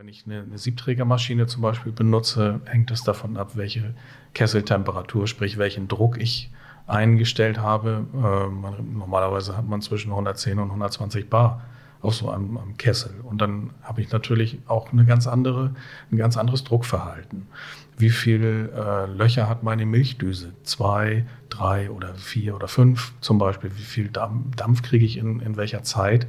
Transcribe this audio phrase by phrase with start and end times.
[0.00, 3.92] Wenn ich eine, eine Siebträgermaschine zum Beispiel benutze, hängt es davon ab, welche
[4.32, 6.50] Kesseltemperatur, sprich welchen Druck ich
[6.86, 8.06] eingestellt habe.
[8.14, 11.66] Äh, man, normalerweise hat man zwischen 110 und 120 Bar
[12.00, 13.12] auf so einem, einem Kessel.
[13.24, 15.74] Und dann habe ich natürlich auch eine ganz andere,
[16.10, 17.46] ein ganz anderes Druckverhalten.
[17.98, 20.54] Wie viele äh, Löcher hat meine Milchdüse?
[20.62, 23.70] Zwei, drei oder vier oder fünf zum Beispiel.
[23.76, 26.26] Wie viel Dampf, Dampf kriege ich in, in welcher Zeit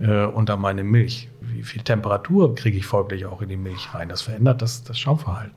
[0.00, 1.28] äh, unter meine Milch?
[1.40, 4.08] Wie viel Temperatur kriege ich folglich auch in die Milch rein?
[4.08, 5.56] Das verändert das, das Schaumverhalten.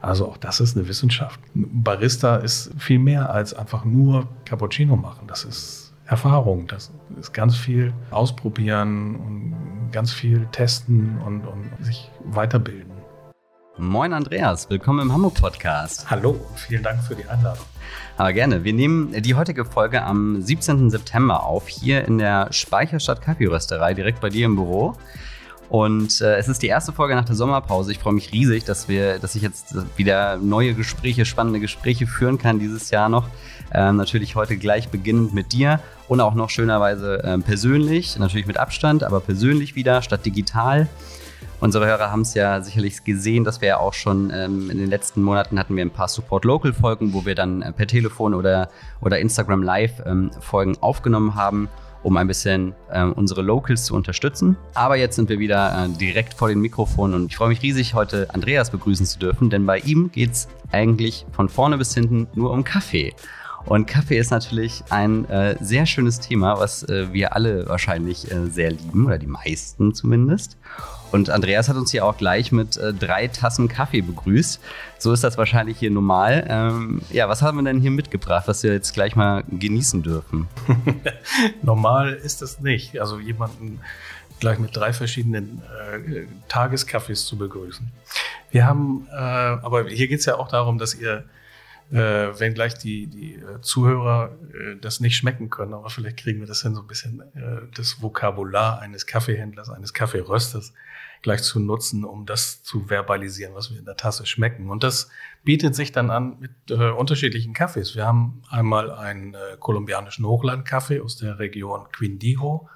[0.00, 1.40] Also auch das ist eine Wissenschaft.
[1.54, 5.26] Barista ist viel mehr als einfach nur Cappuccino machen.
[5.26, 6.66] Das ist Erfahrung.
[6.66, 12.99] Das ist ganz viel ausprobieren und ganz viel testen und, und sich weiterbilden.
[13.80, 16.10] Moin Andreas, willkommen im Hamburg Podcast.
[16.10, 17.64] Hallo und vielen Dank für die Einladung.
[18.18, 18.62] Aber gerne.
[18.62, 20.90] Wir nehmen die heutige Folge am 17.
[20.90, 24.96] September auf, hier in der Speicherstadt Kaffeerösterei, direkt bei dir im Büro.
[25.70, 27.92] Und äh, es ist die erste Folge nach der Sommerpause.
[27.92, 32.36] Ich freue mich riesig, dass wir, dass ich jetzt wieder neue Gespräche, spannende Gespräche führen
[32.36, 33.30] kann dieses Jahr noch.
[33.72, 38.58] Ähm, natürlich heute gleich beginnend mit dir und auch noch schönerweise ähm, persönlich, natürlich mit
[38.58, 40.86] Abstand, aber persönlich wieder statt digital.
[41.60, 44.88] Unsere Hörer haben es ja sicherlich gesehen, dass wir ja auch schon ähm, in den
[44.88, 48.32] letzten Monaten hatten wir ein paar Support Local Folgen, wo wir dann äh, per Telefon
[48.32, 48.70] oder,
[49.02, 51.68] oder Instagram Live ähm, Folgen aufgenommen haben
[52.02, 54.56] um ein bisschen äh, unsere Locals zu unterstützen.
[54.74, 57.94] Aber jetzt sind wir wieder äh, direkt vor dem Mikrofon und ich freue mich riesig,
[57.94, 62.26] heute Andreas begrüßen zu dürfen, denn bei ihm geht es eigentlich von vorne bis hinten
[62.34, 63.12] nur um Kaffee.
[63.66, 68.46] Und Kaffee ist natürlich ein äh, sehr schönes Thema, was äh, wir alle wahrscheinlich äh,
[68.46, 70.56] sehr lieben, oder die meisten zumindest.
[71.12, 74.60] Und Andreas hat uns hier auch gleich mit äh, drei Tassen Kaffee begrüßt.
[74.98, 76.46] So ist das wahrscheinlich hier normal.
[76.48, 80.48] Ähm, ja, was haben wir denn hier mitgebracht, was wir jetzt gleich mal genießen dürfen?
[81.62, 83.00] normal ist das nicht.
[83.00, 83.80] Also jemanden
[84.38, 85.62] gleich mit drei verschiedenen
[86.06, 87.90] äh, Tageskaffees zu begrüßen.
[88.50, 91.24] Wir haben, äh, aber hier geht es ja auch darum, dass ihr
[91.90, 96.40] äh, wenn gleich die, die äh, Zuhörer äh, das nicht schmecken können, aber vielleicht kriegen
[96.40, 100.72] wir das hin, so ein bisschen äh, das Vokabular eines Kaffeehändlers, eines Kaffeerösters
[101.22, 104.70] gleich zu nutzen, um das zu verbalisieren, was wir in der Tasse schmecken.
[104.70, 105.10] Und das
[105.42, 107.94] bietet sich dann an mit äh, unterschiedlichen Kaffees.
[107.94, 112.68] Wir haben einmal einen äh, kolumbianischen Hochlandkaffee aus der Region Quindijo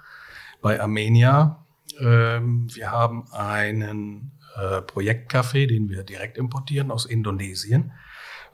[0.61, 1.65] bei Armenia.
[2.01, 7.93] Ähm, wir haben einen äh, Projektkaffee, den wir direkt importieren aus Indonesien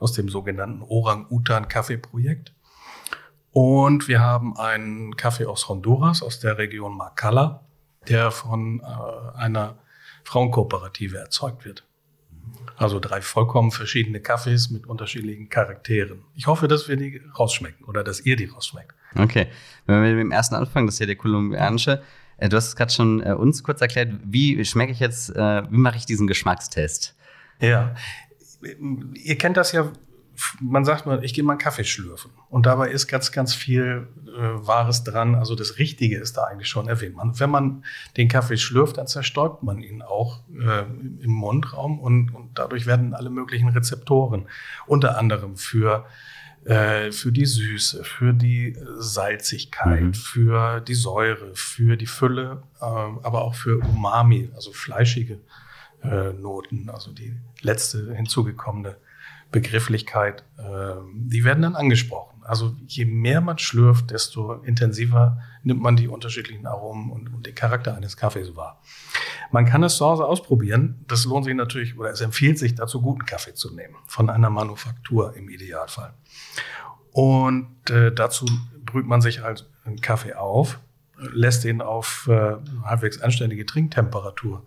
[0.00, 2.52] aus dem sogenannten Orang-Utan-Kaffeeprojekt.
[3.52, 7.64] Und wir haben einen Kaffee aus Honduras, aus der Region Macala,
[8.08, 9.78] der von äh, einer
[10.24, 11.84] Frauenkooperative erzeugt wird.
[12.76, 16.24] Also drei vollkommen verschiedene Kaffees mit unterschiedlichen Charakteren.
[16.34, 18.94] Ich hoffe, dass wir die rausschmecken oder dass ihr die rausschmeckt.
[19.16, 19.48] Okay,
[19.86, 22.02] wenn wir mit dem ersten anfangen, das ist ja der kolumbianische.
[22.38, 24.12] Äh, du hast es gerade schon äh, uns kurz erklärt.
[24.24, 27.16] Wie schmecke ich jetzt, äh, wie mache ich diesen Geschmackstest?
[27.60, 27.94] Ja,
[28.62, 29.90] ihr kennt das ja,
[30.60, 32.30] man sagt mal, ich gehe mal einen Kaffee schlürfen.
[32.48, 34.30] Und dabei ist ganz, ganz viel äh,
[34.66, 35.34] Wahres dran.
[35.34, 37.16] Also das Richtige ist da eigentlich schon erwähnt.
[37.16, 37.84] Man, wenn man
[38.16, 40.82] den Kaffee schlürft, dann zerstäubt man ihn auch äh,
[41.22, 44.48] im Mundraum und, und dadurch werden alle möglichen Rezeptoren,
[44.86, 46.06] unter anderem für
[46.64, 50.14] äh, für die Süße, für die Salzigkeit, mhm.
[50.14, 55.40] für die Säure, für die Fülle, äh, aber auch für Umami, also fleischige
[56.02, 58.96] äh, Noten, also die letzte hinzugekommene
[59.50, 62.42] Begrifflichkeit, äh, die werden dann angesprochen.
[62.44, 67.54] Also je mehr man schlürft, desto intensiver nimmt man die unterschiedlichen Aromen und, und den
[67.54, 68.80] Charakter eines Kaffees wahr.
[69.50, 71.04] Man kann es zu Hause ausprobieren.
[71.08, 73.96] Das lohnt sich natürlich oder es empfiehlt sich dazu, guten Kaffee zu nehmen.
[74.06, 76.14] Von einer Manufaktur im Idealfall.
[77.12, 78.46] Und äh, dazu
[78.84, 80.78] brüht man sich halt einen Kaffee auf,
[81.16, 84.64] lässt ihn auf äh, halbwegs anständige Trinktemperatur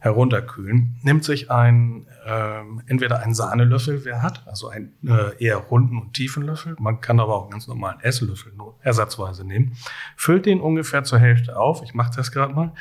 [0.00, 5.98] herunterkühlen, nimmt sich ein, äh, entweder einen Sahnelöffel, wer hat, also einen äh, eher runden
[5.98, 6.74] und tiefen Löffel.
[6.78, 9.76] Man kann aber auch einen ganz normalen Esslöffel nur ersatzweise nehmen.
[10.16, 11.82] Füllt den ungefähr zur Hälfte auf.
[11.82, 12.72] Ich mache das gerade mal.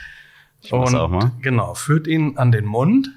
[0.61, 1.31] Ich und auch mal.
[1.41, 3.09] genau, führt ihn an den Mund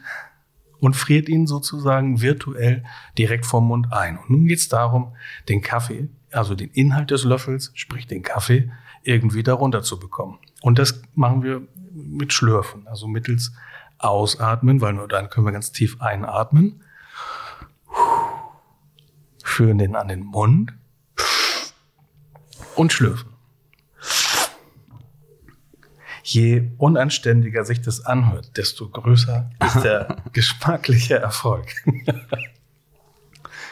[0.80, 2.82] und friert ihn sozusagen virtuell
[3.16, 4.18] direkt vom Mund ein.
[4.18, 5.14] Und nun geht es darum,
[5.48, 8.68] den Kaffee, also den Inhalt des Löffels, sprich den Kaffee,
[9.04, 10.40] irgendwie darunter zu bekommen.
[10.60, 11.62] Und das machen wir
[11.92, 13.52] mit Schlürfen, also mittels
[14.02, 16.82] ausatmen, weil nur dann können wir ganz tief einatmen.
[19.44, 20.72] Führen den an den Mund
[22.74, 23.32] und schlürfen.
[26.24, 31.66] Je unanständiger sich das anhört, desto größer ist der geschmackliche Erfolg.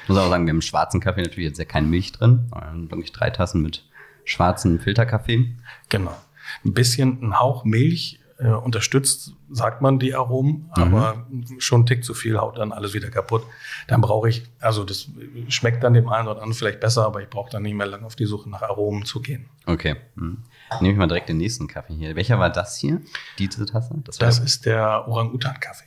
[0.02, 2.50] Ich muss auch sagen, wir haben im schwarzen Kaffee natürlich jetzt ja keine Milch drin.
[2.50, 3.88] Dann wirklich drei Tassen mit
[4.24, 5.54] schwarzen Filterkaffee.
[5.88, 6.16] Genau.
[6.64, 10.82] Ein bisschen, ein Hauch Milch äh, unterstützt, sagt man die Aromen, mhm.
[10.82, 11.26] aber
[11.58, 13.42] schon ein Tick zu viel haut dann alles wieder kaputt.
[13.86, 15.08] Dann brauche ich, also das
[15.48, 18.06] schmeckt dann dem einen oder anderen vielleicht besser, aber ich brauche dann nicht mehr lange
[18.06, 19.48] auf die Suche nach Aromen zu gehen.
[19.66, 19.96] Okay.
[20.14, 20.44] Mhm.
[20.80, 22.16] Nehme ich mal direkt den nächsten Kaffee hier.
[22.16, 23.00] Welcher war das hier?
[23.38, 23.94] Diese Tasse?
[24.04, 25.84] Das, das ist der Orang-Utan-Kaffee.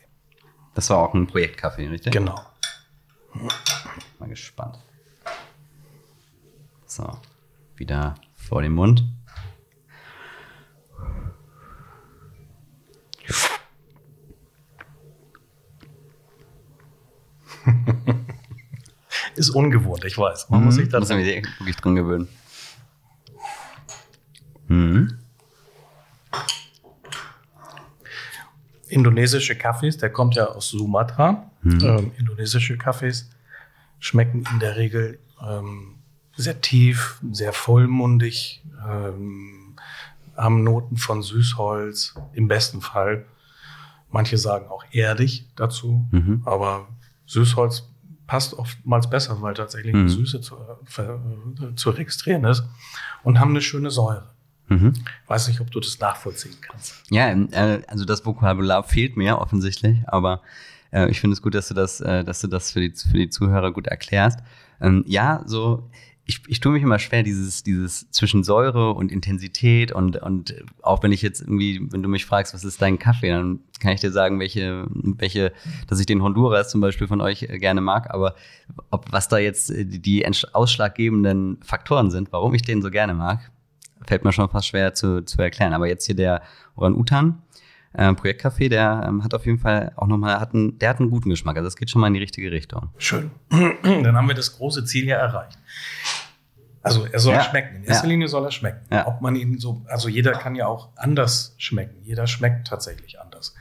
[0.76, 2.12] Das war auch ein Projektkaffee, richtig?
[2.12, 2.40] Genau.
[4.20, 4.80] Mal gespannt.
[6.86, 7.18] So,
[7.76, 9.04] wieder vor dem Mund.
[19.36, 20.50] Ist ungewohnt, ich weiß.
[20.50, 22.28] Man mhm, muss sich da wirklich dran gewöhnen.
[24.68, 25.18] Mhm.
[28.90, 31.52] Indonesische Kaffees, der kommt ja aus Sumatra.
[31.62, 31.80] Mhm.
[31.82, 33.30] Ähm, indonesische Kaffees
[34.00, 35.96] schmecken in der Regel ähm,
[36.36, 39.76] sehr tief, sehr vollmundig, ähm,
[40.36, 43.26] haben Noten von Süßholz, im besten Fall.
[44.10, 46.42] Manche sagen auch erdig dazu, mhm.
[46.46, 46.88] aber
[47.26, 47.90] Süßholz
[48.28, 50.08] passt oftmals besser, weil tatsächlich mhm.
[50.08, 52.64] die Süße zu, äh, zu registrieren ist
[53.24, 54.30] und haben eine schöne Säure.
[54.70, 54.94] Mhm.
[55.28, 57.04] Weiß nicht, ob du das nachvollziehen kannst.
[57.10, 60.42] Ja, äh, also das Vokabular fehlt mir offensichtlich, aber
[60.92, 63.18] äh, ich finde es gut, dass du das, äh, dass du das für die, für
[63.18, 64.40] die Zuhörer gut erklärst.
[64.80, 65.90] Ähm, ja, so
[66.26, 71.04] ich, ich tue mich immer schwer, dieses, dieses zwischen Säure und Intensität und, und auch
[71.04, 74.00] wenn ich jetzt irgendwie, wenn du mich fragst, was ist dein Kaffee, dann kann ich
[74.00, 75.52] dir sagen, welche, welche,
[75.88, 78.36] dass ich den Honduras zum Beispiel von euch gerne mag, aber
[78.90, 83.52] ob was da jetzt die ausschlaggebenden Faktoren sind, warum ich den so gerne mag,
[84.08, 85.74] fällt mir schon fast schwer zu, zu erklären.
[85.74, 86.42] Aber jetzt hier der
[86.76, 87.42] Orang-Utan,
[87.94, 91.10] äh, Projektcafé, der ähm, hat auf jeden Fall auch nochmal, hat einen, der hat einen
[91.10, 91.58] guten Geschmack.
[91.58, 92.90] Also das geht schon mal in die richtige Richtung.
[92.98, 93.32] Schön.
[93.50, 95.58] Dann haben wir das große Ziel ja erreicht.
[96.82, 97.44] Also er soll ja.
[97.44, 97.78] schmecken.
[97.78, 98.12] In erster ja.
[98.12, 98.86] Linie soll er schmecken.
[98.92, 99.08] Ja.
[99.08, 102.02] Ob man ihn so, also jeder kann ja auch anders schmecken.
[102.04, 103.56] Jeder schmeckt tatsächlich anders.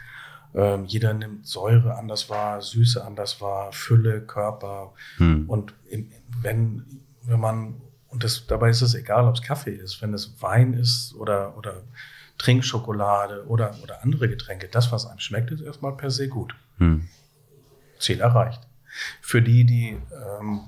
[0.54, 4.92] Ähm, jeder nimmt Säure anders wahr, Süße anders wahr, Fülle, Körper.
[5.18, 5.48] Hm.
[5.48, 6.84] Und in, wenn,
[7.22, 10.74] wenn man, und das, dabei ist es egal, ob es Kaffee ist, wenn es Wein
[10.74, 11.84] ist oder, oder
[12.38, 16.54] Trinkschokolade oder, oder andere Getränke, das, was einem schmeckt, ist erstmal per se gut.
[16.78, 17.08] Hm.
[17.98, 18.66] Ziel erreicht.
[19.20, 20.60] Für die, die ähm,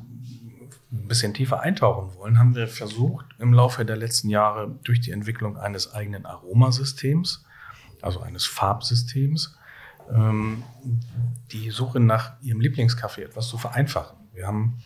[0.93, 5.11] ein bisschen tiefer eintauchen wollen, haben wir versucht, im Laufe der letzten Jahre durch die
[5.11, 7.45] Entwicklung eines eigenen Aromasystems,
[8.01, 9.59] also eines Farbsystems,
[10.13, 10.63] ähm,
[11.51, 14.17] die Suche nach ihrem Lieblingskaffee etwas zu vereinfachen.
[14.33, 14.83] Wir haben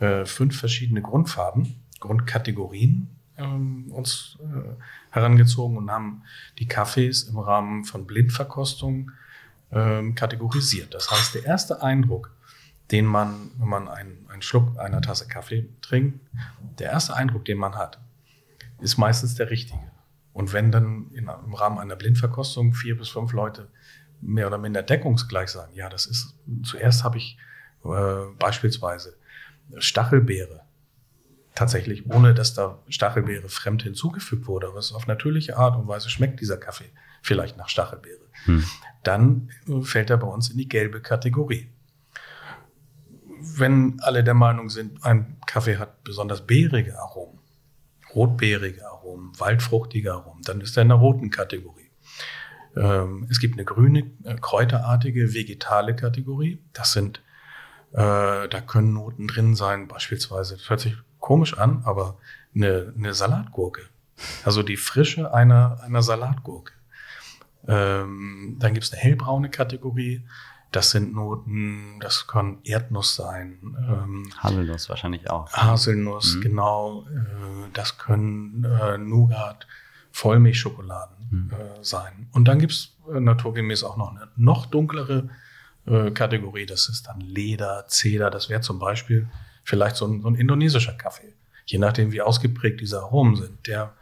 [0.00, 4.74] äh, fünf verschiedene Grundfarben, Grundkategorien ähm, uns äh,
[5.10, 6.22] herangezogen und haben
[6.58, 9.10] die Kaffees im Rahmen von Blindverkostung
[9.72, 10.94] ähm, kategorisiert.
[10.94, 12.30] Das heißt, der erste Eindruck,
[12.90, 16.20] den man, wenn man einen, einen Schluck einer Tasse Kaffee trinkt,
[16.78, 17.98] der erste Eindruck, den man hat,
[18.80, 19.90] ist meistens der richtige.
[20.32, 23.68] Und wenn dann in, im Rahmen einer Blindverkostung vier bis fünf Leute
[24.20, 27.38] mehr oder minder deckungsgleich sagen, ja, das ist, zuerst habe ich
[27.84, 29.16] äh, beispielsweise
[29.78, 30.63] Stachelbeere,
[31.54, 36.10] tatsächlich, ohne dass da Stachelbeere fremd hinzugefügt wurde, aber es auf natürliche Art und Weise
[36.10, 36.90] schmeckt dieser Kaffee
[37.22, 38.24] vielleicht nach Stachelbeere.
[38.44, 38.64] Hm.
[39.02, 41.70] Dann äh, fällt er bei uns in die gelbe Kategorie
[43.56, 47.38] wenn alle der Meinung sind, ein Kaffee hat besonders beerige Aromen,
[48.14, 51.90] rotbeerige Aromen, waldfruchtige Aromen, dann ist er in der roten Kategorie.
[52.76, 56.58] Ähm, es gibt eine grüne, äh, kräuterartige, vegetale Kategorie.
[56.72, 57.22] Das sind,
[57.92, 62.18] äh, da können Noten drin sein, beispielsweise, das hört sich komisch an, aber
[62.54, 63.80] eine, eine Salatgurke.
[64.44, 66.74] Also die Frische einer, einer Salatgurke.
[67.66, 70.26] Ähm, dann gibt es eine hellbraune Kategorie.
[70.70, 73.58] Das sind Noten, das kann Erdnuss sein.
[73.88, 75.50] Ähm, Haselnuss wahrscheinlich auch.
[75.50, 76.40] Haselnuss, mhm.
[76.42, 77.06] genau.
[77.08, 79.66] Äh, das können äh, Nougat,
[80.12, 81.50] Vollmilchschokoladen mhm.
[81.52, 82.28] äh, sein.
[82.32, 85.30] Und dann gibt's äh, naturgemäß auch noch eine noch dunklere
[85.86, 86.66] äh, Kategorie.
[86.66, 88.28] Das ist dann Leder, Zeder.
[88.28, 89.26] Das wäre zum Beispiel
[89.64, 91.34] vielleicht so ein, so ein indonesischer Kaffee.
[91.66, 93.66] Je nachdem, wie ausgeprägt diese Aromen sind.
[93.66, 93.94] Der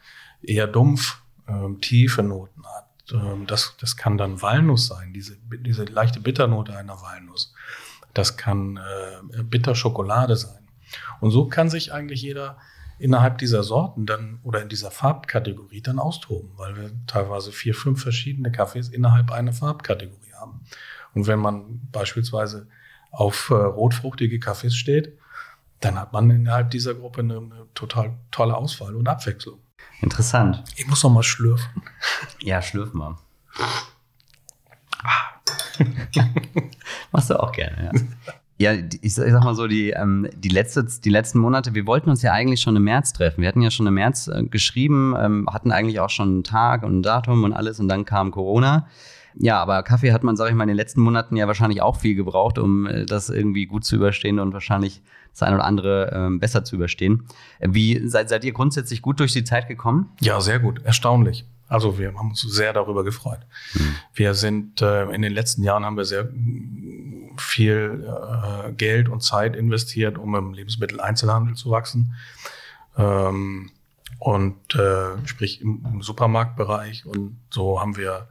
[0.43, 5.85] eher dumpf, ähm, tiefe Noten hat ähm, das, das kann dann Walnuss sein, diese, diese
[5.85, 7.55] leichte Bitternote einer Walnuss.
[8.15, 10.69] Das kann äh, Bitterschokolade sein.
[11.21, 12.59] Und so kann sich eigentlich jeder
[12.99, 18.03] innerhalb dieser Sorten dann oder in dieser Farbkategorie dann austoben, weil wir teilweise vier, fünf
[18.03, 20.61] verschiedene Kaffees innerhalb einer Farbkategorie haben.
[21.15, 22.69] Und wenn man beispielsweise
[23.11, 25.19] auf äh, rotfruchtige Kaffees steht,
[25.85, 29.59] dann hat man innerhalb dieser Gruppe eine, eine total tolle Auswahl und Abwechslung.
[30.01, 30.63] Interessant.
[30.77, 31.83] Ich muss noch mal schlürfen.
[32.41, 33.19] Ja, schlürfen mal.
[37.13, 38.01] Machst du auch gerne, ja.
[38.59, 42.23] Ja, ich sag mal so, die, ähm, die, letzte, die letzten Monate, wir wollten uns
[42.23, 43.41] ja eigentlich schon im März treffen.
[43.41, 46.85] Wir hatten ja schon im März äh, geschrieben, ähm, hatten eigentlich auch schon einen Tag
[46.85, 48.87] und ein Datum und alles und dann kam Corona.
[49.35, 51.97] Ja, aber Kaffee hat man, sage ich mal, in den letzten Monaten ja wahrscheinlich auch
[51.97, 56.13] viel gebraucht, um äh, das irgendwie gut zu überstehen und wahrscheinlich das eine oder andere
[56.15, 57.27] ähm, besser zu überstehen.
[57.61, 60.11] Wie seid, seid ihr grundsätzlich gut durch die Zeit gekommen?
[60.21, 61.45] Ja, sehr gut, erstaunlich.
[61.69, 63.41] Also wir haben uns sehr darüber gefreut.
[63.73, 63.95] Hm.
[64.13, 66.29] Wir sind äh, in den letzten Jahren haben wir sehr
[67.39, 72.15] viel äh, Geld und Zeit investiert, um im Lebensmitteleinzelhandel zu wachsen.
[72.99, 73.71] Ähm,
[74.19, 77.07] und äh, sprich im, im, Supermarktbereich.
[77.07, 78.29] Und so haben wir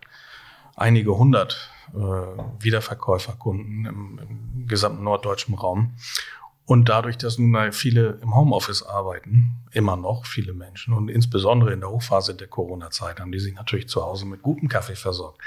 [0.75, 5.93] einige hundert äh, Wiederverkäuferkunden im, im gesamten norddeutschen Raum.
[6.71, 11.81] Und dadurch, dass nun viele im Homeoffice arbeiten, immer noch viele Menschen und insbesondere in
[11.81, 15.37] der Hochphase der Corona-Zeit haben die sich natürlich zu Hause mit gutem Kaffee versorgt.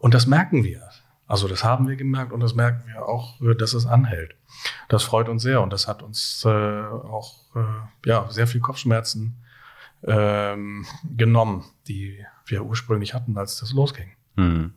[0.00, 0.82] Und das merken wir.
[1.28, 4.34] Also das haben wir gemerkt und das merken wir auch, dass es anhält.
[4.88, 9.36] Das freut uns sehr und das hat uns äh, auch äh, ja, sehr viel Kopfschmerzen
[10.02, 14.10] ähm, genommen, die wir ursprünglich hatten, als das losging.
[14.34, 14.74] Hm.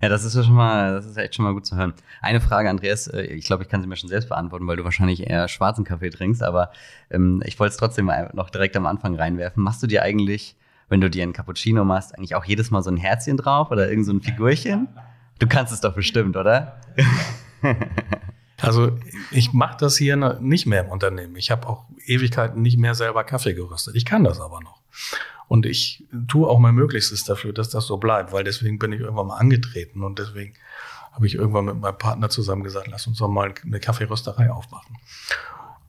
[0.00, 1.92] Ja, das ist ja schon mal, das ist echt schon mal gut zu hören.
[2.22, 4.84] Eine Frage, Andreas, äh, ich glaube, ich kann sie mir schon selbst beantworten, weil du
[4.84, 6.70] wahrscheinlich eher schwarzen Kaffee trinkst, aber
[7.10, 9.62] ähm, ich wollte es trotzdem mal noch direkt am Anfang reinwerfen.
[9.62, 10.56] Machst du dir eigentlich,
[10.88, 13.90] wenn du dir einen Cappuccino machst, eigentlich auch jedes Mal so ein Herzchen drauf oder
[13.90, 14.88] irgend so ein Figurchen?
[15.40, 16.80] Du kannst es doch bestimmt, oder?
[18.60, 18.90] Also
[19.30, 21.36] ich mache das hier nicht mehr im Unternehmen.
[21.36, 23.94] Ich habe auch Ewigkeiten nicht mehr selber Kaffee geröstet.
[23.94, 24.80] Ich kann das aber noch.
[25.48, 29.00] Und ich tue auch mein Möglichstes dafür, dass das so bleibt, weil deswegen bin ich
[29.00, 30.54] irgendwann mal angetreten und deswegen
[31.12, 34.96] habe ich irgendwann mit meinem Partner zusammen gesagt, lass uns doch mal eine Kaffeerösterei aufmachen.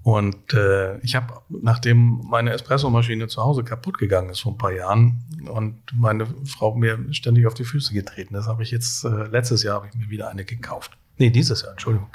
[0.01, 4.72] Und äh, ich habe, nachdem meine Espressomaschine zu Hause kaputt gegangen ist vor ein paar
[4.72, 9.25] Jahren und meine Frau mir ständig auf die Füße getreten ist, habe ich jetzt, äh,
[9.25, 10.98] letztes Jahr habe ich mir wieder eine gekauft.
[11.18, 12.10] Nee, dieses Jahr, Entschuldigung.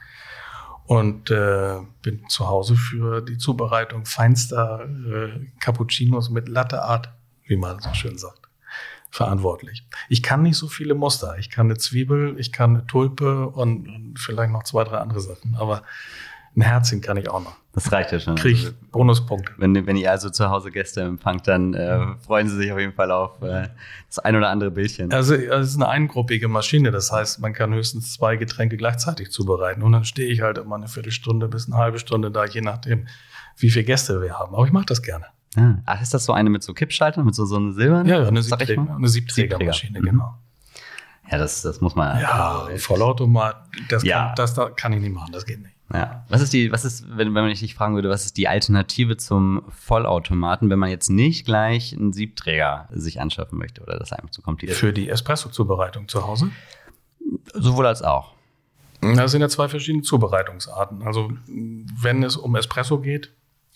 [0.87, 7.11] Und äh, bin zu Hause für die Zubereitung feinster äh, Cappuccinos mit Latte Art,
[7.47, 8.49] wie man so schön sagt,
[9.11, 9.87] verantwortlich.
[10.09, 11.37] Ich kann nicht so viele Muster.
[11.39, 15.21] Ich kann eine Zwiebel, ich kann eine Tulpe und, und vielleicht noch zwei, drei andere
[15.21, 15.55] Sachen.
[15.57, 15.83] Aber
[16.57, 17.57] ein Herzchen kann ich auch noch.
[17.73, 18.37] Das reicht ja schon.
[18.37, 19.53] Krieg also, Bonuspunkte.
[19.57, 22.93] Wenn, wenn ihr also zu Hause Gäste empfangt, dann äh, freuen sie sich auf jeden
[22.93, 23.69] Fall auf äh,
[24.07, 25.13] das ein oder andere Bildchen.
[25.13, 29.83] Also es ist eine eingruppige Maschine, das heißt, man kann höchstens zwei Getränke gleichzeitig zubereiten.
[29.83, 33.09] Und dann stehe ich halt immer eine Viertelstunde bis eine halbe Stunde da, je nachdem,
[33.57, 34.55] wie viele Gäste wir haben.
[34.55, 35.27] Aber ich mache das gerne.
[35.57, 38.07] Ah, ach, ist das so eine mit so Kippschaltern, mit so, so einer silbernen?
[38.07, 40.11] Ja, eine, Siebträger, eine Siebträgermaschine, Siebträger.
[40.11, 40.35] genau.
[41.31, 42.21] Ja, das, das muss man.
[42.21, 43.57] Ja, Vollautomat,
[43.89, 44.27] das, ja.
[44.27, 45.75] Kann, das da kann ich nicht machen, das geht nicht.
[45.93, 46.25] Ja.
[46.29, 49.17] Was ist die, was ist, wenn, wenn man dich fragen würde, was ist die Alternative
[49.17, 54.31] zum Vollautomaten, wenn man jetzt nicht gleich einen Siebträger sich anschaffen möchte oder das einfach
[54.31, 54.79] zu kompliziert?
[54.79, 56.51] Für die Espresso-Zubereitung zu Hause?
[57.53, 58.33] Sowohl als auch.
[59.01, 61.03] Das sind ja zwei verschiedene Zubereitungsarten.
[61.03, 63.31] Also, wenn es um Espresso geht,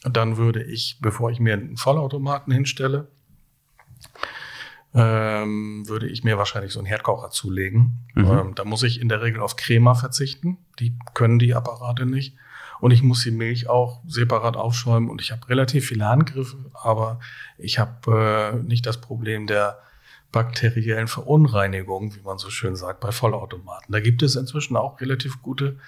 [0.05, 3.09] dann würde ich, bevor ich mir einen Vollautomaten hinstelle,
[4.95, 8.07] ähm, würde ich mir wahrscheinlich so einen Herdkocher zulegen.
[8.15, 8.27] Mhm.
[8.27, 10.59] Ähm, da muss ich in der Regel auf Crema verzichten.
[10.79, 12.37] Die können die Apparate nicht.
[12.81, 15.11] Und ich muss die Milch auch separat aufschäumen.
[15.11, 17.21] Und ich habe relativ viele Handgriffe, aber
[17.59, 19.79] ich habe äh, nicht das Problem der
[20.31, 23.93] bakteriellen Verunreinigung, wie man so schön sagt, bei Vollautomaten.
[23.93, 25.79] Da gibt es inzwischen auch relativ gute,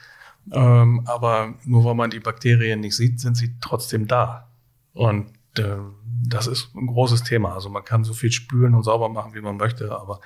[0.53, 4.49] ähm, aber nur weil man die Bakterien nicht sieht, sind sie trotzdem da.
[4.93, 5.77] Und äh,
[6.27, 7.55] das ist ein großes Thema.
[7.55, 10.21] Also man kann so viel spülen und sauber machen, wie man möchte, aber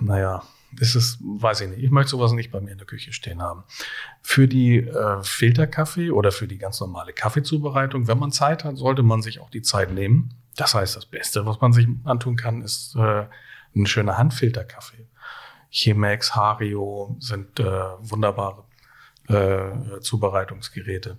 [0.00, 0.42] naja,
[0.80, 1.82] ist, weiß ich nicht.
[1.82, 3.64] Ich möchte sowas nicht bei mir in der Küche stehen haben.
[4.22, 9.02] Für die äh, Filterkaffee oder für die ganz normale Kaffeezubereitung, wenn man Zeit hat, sollte
[9.02, 10.34] man sich auch die Zeit nehmen.
[10.56, 13.26] Das heißt, das Beste, was man sich antun kann, ist äh,
[13.74, 15.06] ein schöner Handfilterkaffee.
[15.70, 18.64] Chemex, Hario sind äh, wunderbare
[19.28, 21.16] äh, Zubereitungsgeräte.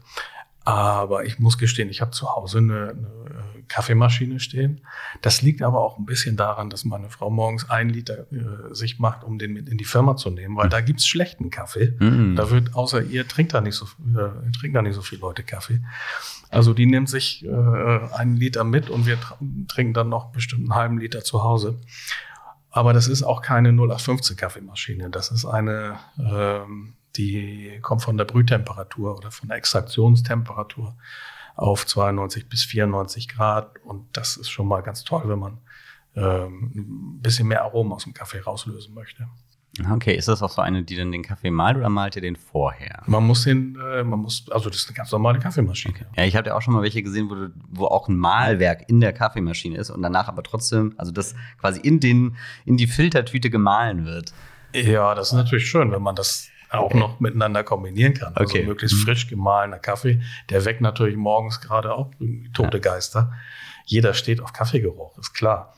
[0.66, 4.82] Aber ich muss gestehen, ich habe zu Hause eine, eine, Kaffeemaschine stehen.
[5.22, 9.00] Das liegt aber auch ein bisschen daran, dass meine Frau morgens ein Liter äh, sich
[9.00, 11.96] macht, um den mit in die Firma zu nehmen, weil da gibt's schlechten Kaffee.
[12.00, 12.36] Mhm.
[12.36, 15.42] Da wird außer ihr trinkt da nicht so äh, trinken da nicht so viele Leute
[15.42, 15.82] Kaffee.
[16.50, 19.18] Also die nimmt sich äh, einen Liter mit und wir
[19.68, 21.80] trinken dann noch bestimmt einen halben Liter zu Hause.
[22.70, 25.10] Aber das ist auch keine 0815 Kaffeemaschine.
[25.10, 30.96] Das ist eine ähm, die kommt von der Brühtemperatur oder von der Extraktionstemperatur
[31.56, 33.80] auf 92 bis 94 Grad.
[33.84, 35.58] Und das ist schon mal ganz toll, wenn man
[36.16, 39.28] ähm, ein bisschen mehr Aromen aus dem Kaffee rauslösen möchte.
[39.92, 42.38] Okay, ist das auch so eine, die dann den Kaffee malt oder malt ihr den
[42.38, 43.04] vorher?
[43.08, 45.94] Man muss den, äh, man muss, also das ist eine ganz normale Kaffeemaschine.
[45.94, 46.06] Okay.
[46.16, 47.36] Ja, ich habe ja auch schon mal welche gesehen, wo,
[47.70, 51.82] wo auch ein Malwerk in der Kaffeemaschine ist und danach aber trotzdem, also das quasi
[51.82, 54.34] in den, in die Filtertüte gemahlen wird.
[54.74, 58.36] Ja, das ist natürlich schön, wenn man das auch noch miteinander kombinieren kann.
[58.36, 58.66] Also Okay.
[58.66, 59.02] möglichst Mhm.
[59.04, 60.22] frisch gemahlener Kaffee.
[60.50, 62.12] Der weckt natürlich morgens gerade auch
[62.54, 63.34] tote Geister.
[63.86, 65.76] Jeder steht auf Kaffeegeruch, ist klar.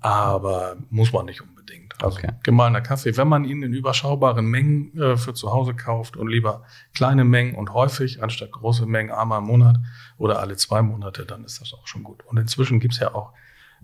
[0.00, 2.00] Aber muss man nicht unbedingt.
[2.02, 2.32] Also Okay.
[2.42, 6.62] gemahlener Kaffee, wenn man ihn in überschaubaren Mengen äh, für zu Hause kauft und lieber
[6.94, 9.76] kleine Mengen und häufig anstatt große Mengen einmal im Monat
[10.16, 12.24] oder alle zwei Monate, dann ist das auch schon gut.
[12.26, 13.32] Und inzwischen gibt's ja auch,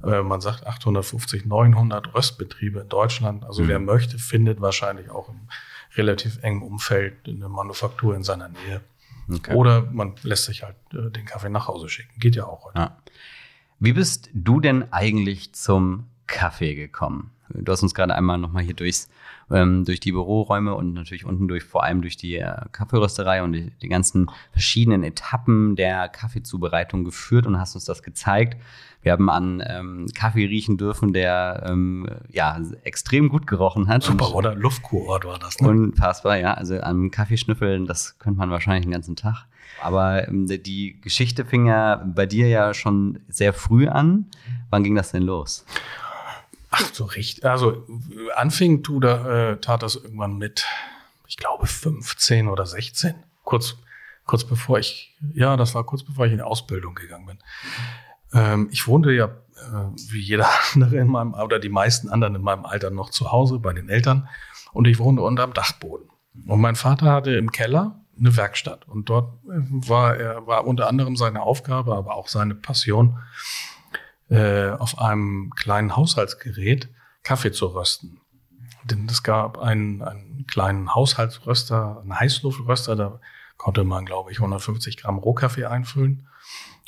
[0.04, 3.44] äh, man sagt 850, 900 Röstbetriebe in Deutschland.
[3.44, 3.68] Also Mhm.
[3.68, 5.48] wer möchte, findet wahrscheinlich auch im
[5.96, 8.80] relativ engen Umfeld eine Manufaktur in seiner Nähe.
[9.32, 9.54] Okay.
[9.54, 12.18] Oder man lässt sich halt äh, den Kaffee nach Hause schicken.
[12.18, 12.78] Geht ja auch heute.
[12.78, 12.96] Ja.
[13.78, 17.32] Wie bist du denn eigentlich zum Kaffee gekommen?
[17.48, 19.08] Du hast uns gerade einmal nochmal hier durchs,
[19.50, 23.52] ähm, durch die Büroräume und natürlich unten durch, vor allem durch die äh, Kaffeerösterei und
[23.52, 28.56] die, die ganzen verschiedenen Etappen der Kaffeezubereitung geführt und hast uns das gezeigt.
[29.02, 34.02] Wir haben an ähm, Kaffee riechen dürfen, der ähm, ja extrem gut gerochen hat.
[34.02, 34.54] Super, Und- oder?
[34.56, 35.68] Luftkurort war das, ne?
[35.68, 36.54] Unfassbar, ja.
[36.54, 39.46] Also am Kaffeeschnüffeln, das könnte man wahrscheinlich den ganzen Tag.
[39.80, 44.26] Aber ähm, die Geschichte fing ja bei dir ja schon sehr früh an.
[44.70, 45.64] Wann ging das denn los?
[46.70, 47.44] Ach, so richtig.
[47.44, 47.86] Also
[48.34, 50.64] anfing tu da, äh, tat das irgendwann mit,
[51.26, 53.14] ich glaube, 15 oder 16.
[53.44, 53.76] Kurz,
[54.24, 57.38] kurz bevor ich, ja, das war kurz bevor ich in die Ausbildung gegangen bin.
[58.32, 62.42] Ähm, ich wohnte ja, äh, wie jeder andere in meinem, oder die meisten anderen in
[62.42, 64.28] meinem Alter noch zu Hause bei den Eltern.
[64.72, 66.10] Und ich wohnte unterm Dachboden.
[66.46, 68.86] Und mein Vater hatte im Keller eine Werkstatt.
[68.88, 73.18] Und dort äh, war er, war unter anderem seine Aufgabe, aber auch seine Passion,
[74.28, 76.88] äh, auf einem kleinen Haushaltsgerät
[77.22, 78.20] Kaffee zu rösten.
[78.84, 83.20] Denn es gab einen, einen kleinen Haushaltsröster, einen Heißluftröster, da
[83.56, 86.28] konnte man, glaube ich, 150 Gramm Rohkaffee einfüllen.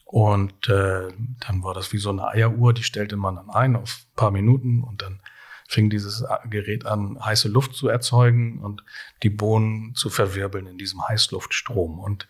[0.05, 1.09] Und äh,
[1.41, 4.31] dann war das wie so eine Eieruhr, die stellte man dann ein auf ein paar
[4.31, 5.21] Minuten und dann
[5.69, 8.83] fing dieses Gerät an, heiße Luft zu erzeugen und
[9.23, 11.99] die Bohnen zu verwirbeln in diesem Heißluftstrom.
[11.99, 12.27] Und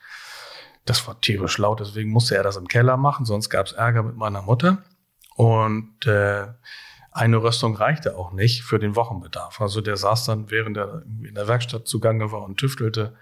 [0.87, 4.03] das war tierisch laut, deswegen musste er das im Keller machen, sonst gab es Ärger
[4.03, 4.83] mit meiner Mutter.
[5.39, 6.49] Und äh,
[7.13, 9.61] eine Röstung reichte auch nicht für den Wochenbedarf.
[9.61, 13.15] Also der saß dann, während er in der Werkstatt zugange war und tüftelte,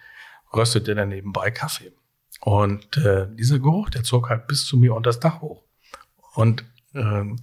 [0.54, 1.92] röstete er nebenbei Kaffee.
[2.40, 5.62] Und äh, dieser Geruch, der zog halt bis zu mir unter das Dach hoch.
[6.34, 6.64] Und
[6.94, 7.38] ähm,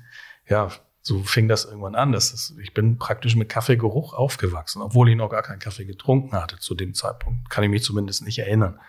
[0.50, 0.70] ja,
[1.04, 2.12] so fing das irgendwann an.
[2.12, 6.36] Das ist, ich bin praktisch mit Kaffeegeruch aufgewachsen, obwohl ich noch gar keinen Kaffee getrunken
[6.36, 7.48] hatte zu dem Zeitpunkt.
[7.52, 8.80] Kann ich mich zumindest nicht erinnern.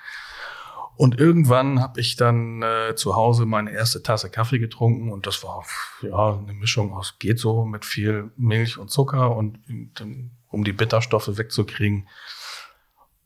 [0.96, 5.42] Und irgendwann habe ich dann äh, zu Hause meine erste Tasse Kaffee getrunken und das
[5.42, 5.64] war
[6.02, 9.58] ja eine Mischung aus geht so mit viel Milch und Zucker und
[9.94, 12.08] dann, um die Bitterstoffe wegzukriegen.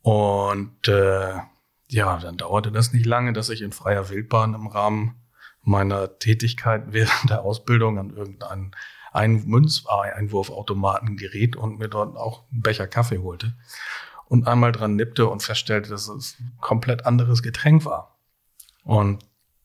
[0.01, 1.35] Und äh,
[1.89, 5.17] ja, dann dauerte das nicht lange, dass ich in freier Wildbahn im Rahmen
[5.63, 8.75] meiner Tätigkeit während der Ausbildung an irgendeinen
[9.13, 13.55] ein Münzeinwurfautomaten geriet und mir dort auch einen Becher Kaffee holte
[14.29, 18.19] und einmal dran nippte und feststellte, dass es ein komplett anderes Getränk war.
[18.85, 19.25] Und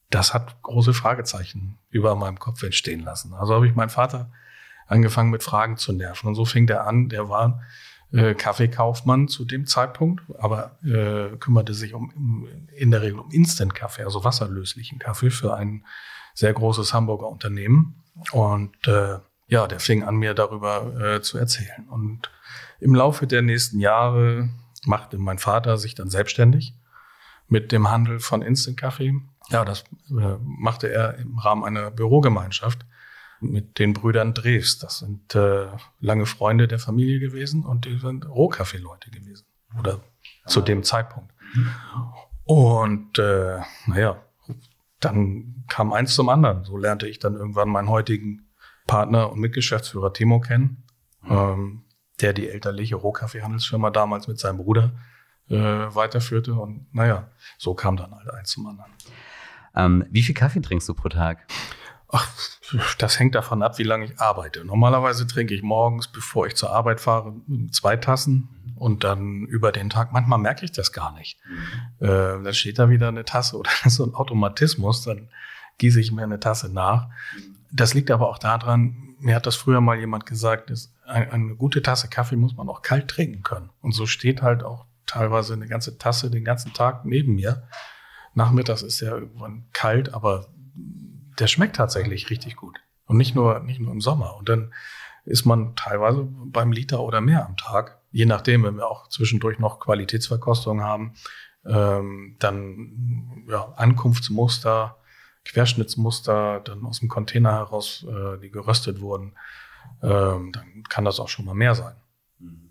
[0.09, 3.33] das hat große Fragezeichen über meinem Kopf entstehen lassen.
[3.33, 4.31] Also habe ich meinen Vater
[4.87, 6.27] angefangen mit Fragen zu nerven.
[6.27, 7.61] Und so fing der an, der war
[8.11, 14.03] äh, Kaffeekaufmann zu dem Zeitpunkt, aber äh, kümmerte sich um in der Regel um Instant-Kaffee,
[14.03, 15.85] also wasserlöslichen Kaffee für ein
[16.35, 18.03] sehr großes Hamburger Unternehmen.
[18.31, 21.87] Und äh, ja, der fing an, mir darüber äh, zu erzählen.
[21.89, 22.29] Und
[22.83, 24.49] im Laufe der nächsten Jahre
[24.85, 26.75] machte mein Vater sich dann selbstständig
[27.47, 29.13] mit dem Handel von Instant-Kaffee.
[29.49, 32.85] Ja, das äh, machte er im Rahmen einer Bürogemeinschaft
[33.39, 34.79] mit den Brüdern Drews.
[34.79, 35.67] Das sind äh,
[35.99, 39.45] lange Freunde der Familie gewesen und die sind Rohkaffeeleute gewesen.
[39.79, 40.01] Oder
[40.45, 41.33] zu dem Zeitpunkt.
[42.45, 44.21] Und äh, naja,
[44.99, 46.63] dann kam eins zum anderen.
[46.63, 48.47] So lernte ich dann irgendwann meinen heutigen
[48.87, 50.83] Partner und Mitgeschäftsführer Timo kennen,
[51.29, 51.82] ähm,
[52.23, 54.91] der die elterliche Rohkaffeehandelsfirma damals mit seinem Bruder
[55.49, 56.53] äh, weiterführte.
[56.53, 58.91] Und naja, so kam dann halt eins zum anderen.
[59.75, 61.45] Ähm, wie viel Kaffee trinkst du pro Tag?
[62.07, 62.29] Ach,
[62.99, 64.63] das hängt davon ab, wie lange ich arbeite.
[64.63, 67.33] Normalerweise trinke ich morgens, bevor ich zur Arbeit fahre,
[67.71, 70.13] zwei Tassen und dann über den Tag.
[70.13, 71.39] Manchmal merke ich das gar nicht.
[71.99, 75.29] Äh, dann steht da wieder eine Tasse oder so ein Automatismus, dann
[75.79, 77.09] gieße ich mir eine Tasse nach.
[77.71, 81.81] Das liegt aber auch daran, mir hat das früher mal jemand gesagt, dass eine gute
[81.81, 83.69] Tasse Kaffee muss man auch kalt trinken können.
[83.81, 87.67] Und so steht halt auch teilweise eine ganze Tasse den ganzen Tag neben mir.
[88.33, 90.47] Nachmittags ist ja irgendwann kalt, aber
[91.39, 92.79] der schmeckt tatsächlich richtig gut.
[93.05, 94.35] Und nicht nur, nicht nur im Sommer.
[94.37, 94.73] Und dann
[95.25, 97.99] ist man teilweise beim Liter oder mehr am Tag.
[98.11, 101.13] Je nachdem, wenn wir auch zwischendurch noch Qualitätsverkostung haben,
[101.65, 104.97] ähm, dann ja, Ankunftsmuster,
[105.45, 109.33] Querschnittsmuster, dann aus dem Container heraus, äh, die geröstet wurden,
[110.01, 111.95] ähm, dann kann das auch schon mal mehr sein.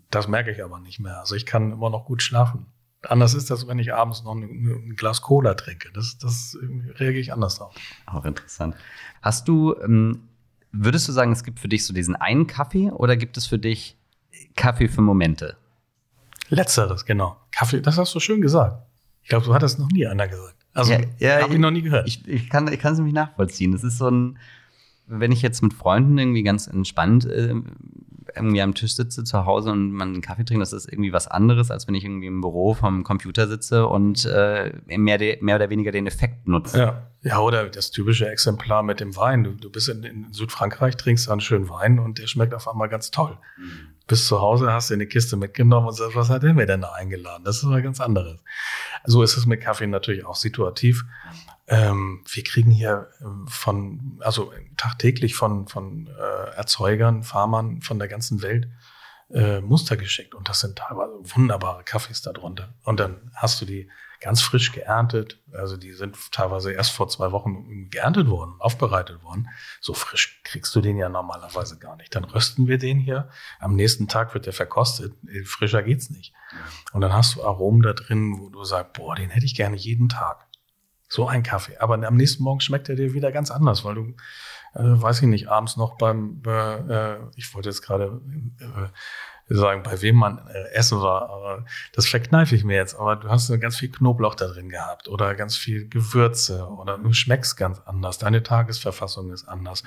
[0.09, 1.19] Das merke ich aber nicht mehr.
[1.19, 2.67] Also ich kann immer noch gut schlafen.
[3.01, 5.89] Anders ist das, wenn ich abends noch ein, Glas Cola trinke.
[5.93, 6.57] Das, das
[6.95, 7.75] reagiere ich anders auf.
[8.05, 8.75] Auch interessant.
[9.21, 10.29] Hast du, ähm,
[10.71, 13.59] würdest du sagen, es gibt für dich so diesen einen Kaffee oder gibt es für
[13.59, 13.97] dich
[14.55, 15.57] Kaffee für Momente?
[16.49, 17.37] Letzteres, genau.
[17.51, 18.81] Kaffee, das hast du schön gesagt.
[19.23, 20.55] Ich glaube, du hattest noch nie einer gesagt.
[20.73, 22.07] Also ja, ja, habe ich noch nie gehört.
[22.07, 23.71] Ich, ich kann es ich nämlich nachvollziehen.
[23.71, 24.37] Das ist so ein,
[25.07, 27.55] wenn ich jetzt mit Freunden irgendwie ganz entspannt äh,
[28.35, 31.27] irgendwie am Tisch sitze zu Hause und man einen Kaffee trinkt, das ist irgendwie was
[31.27, 35.57] anderes, als wenn ich irgendwie im Büro vom Computer sitze und äh, mehr, de, mehr
[35.57, 36.77] oder weniger den Effekt nutze.
[36.77, 37.07] Ja.
[37.21, 39.43] ja, oder das typische Exemplar mit dem Wein.
[39.43, 42.89] Du, du bist in, in Südfrankreich, trinkst einen schönen Wein und der schmeckt auf einmal
[42.89, 43.37] ganz toll.
[43.57, 43.93] Mhm.
[44.07, 46.81] Bis zu Hause hast du eine Kiste mitgenommen und sagst, was hat der mir denn
[46.81, 47.43] da eingeladen?
[47.45, 48.39] Das ist was ganz anderes.
[49.05, 51.05] So ist es mit Kaffee natürlich auch situativ.
[51.67, 58.07] Ähm, wir kriegen hier ähm, von, also tagtäglich von, von äh, Erzeugern, Farmern von der
[58.07, 58.67] ganzen Welt
[59.31, 60.35] äh, Muster geschickt.
[60.35, 62.73] Und das sind teilweise wunderbare Kaffees darunter.
[62.83, 63.89] Und dann hast du die
[64.23, 65.41] ganz frisch geerntet.
[65.51, 69.49] Also die sind teilweise erst vor zwei Wochen geerntet worden, aufbereitet worden.
[69.81, 72.15] So frisch kriegst du den ja normalerweise gar nicht.
[72.15, 73.29] Dann rösten wir den hier.
[73.59, 75.13] Am nächsten Tag wird der verkostet.
[75.45, 76.33] Frischer geht's nicht.
[76.93, 79.75] Und dann hast du Aromen da drin, wo du sagst, boah, den hätte ich gerne
[79.75, 80.47] jeden Tag.
[81.13, 81.77] So ein Kaffee.
[81.77, 84.01] Aber am nächsten Morgen schmeckt er dir wieder ganz anders, weil du,
[84.73, 88.19] äh, weiß ich nicht, abends noch beim, äh, ich wollte jetzt gerade
[88.59, 92.95] äh, sagen, bei wem man äh, essen war, aber das verkneife ich mir jetzt.
[92.95, 97.13] Aber du hast ganz viel Knoblauch da drin gehabt oder ganz viel Gewürze oder du
[97.13, 98.17] schmeckst ganz anders.
[98.17, 99.83] Deine Tagesverfassung ist anders.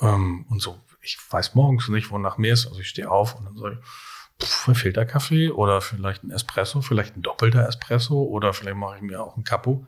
[0.00, 2.66] Ähm, und so, ich weiß morgens nicht, wonach mir ist.
[2.66, 7.18] Also ich stehe auf und dann sage ich, pff, Filterkaffee oder vielleicht ein Espresso, vielleicht
[7.18, 9.86] ein doppelter Espresso oder vielleicht mache ich mir auch ein Capo.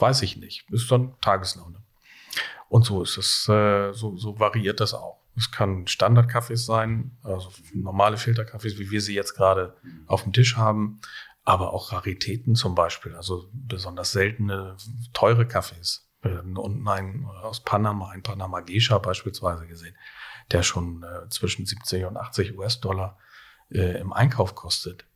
[0.00, 0.64] Weiß ich nicht.
[0.70, 1.82] Ist dann Tageslaune.
[2.68, 5.20] Und so ist es, äh, so, so variiert das auch.
[5.36, 10.56] Es kann Standardkaffees sein, also normale Filterkaffees, wie wir sie jetzt gerade auf dem Tisch
[10.56, 11.00] haben,
[11.44, 14.76] aber auch Raritäten zum Beispiel, also besonders seltene,
[15.12, 16.08] teure Kaffees.
[16.22, 19.96] Wir haben unten einen aus Panama, ein Panama Geisha beispielsweise gesehen,
[20.52, 23.18] der schon äh, zwischen 70 und 80 US-Dollar
[23.70, 25.06] äh, im Einkauf kostet.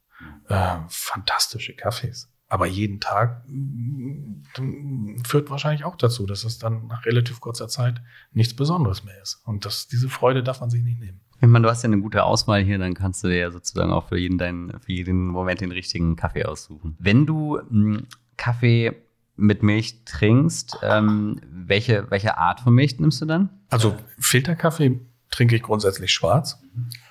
[0.49, 7.05] Äh, fantastische Kaffees aber jeden Tag mm, führt wahrscheinlich auch dazu, dass es dann nach
[7.05, 8.01] relativ kurzer Zeit
[8.33, 9.43] nichts Besonderes mehr ist.
[9.45, 11.21] Und das, diese Freude darf man sich nicht nehmen.
[11.41, 13.91] Ich meine, du hast ja eine gute Auswahl hier, dann kannst du dir ja sozusagen
[13.91, 16.97] auch für jeden, deinen, für jeden Moment den richtigen Kaffee aussuchen.
[16.99, 18.93] Wenn du mh, mm, Kaffee
[19.37, 23.51] mit Milch trinkst, ähm, welche, welche Art von Milch nimmst du dann?
[23.69, 26.63] Also Filterkaffee trinke ich grundsätzlich schwarz.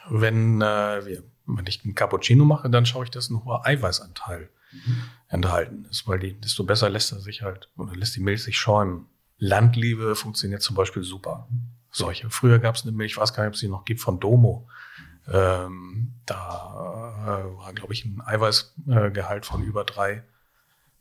[0.10, 5.04] Wenn, äh, wenn ich einen Cappuccino mache, dann schaue ich, dass ein hoher Eiweißanteil mhm.
[5.34, 8.58] Enthalten ist, weil die, desto besser lässt er sich halt oder lässt die Milch sich
[8.58, 9.08] schäumen.
[9.40, 11.48] Landliebe funktioniert zum Beispiel super.
[11.92, 12.30] Solche.
[12.30, 14.20] Früher gab es eine Milch, ich weiß gar nicht, ob es sie noch gibt, von
[14.20, 14.68] Domo.
[15.28, 20.24] Ähm, da äh, war, glaube ich, ein Eiweißgehalt von über drei,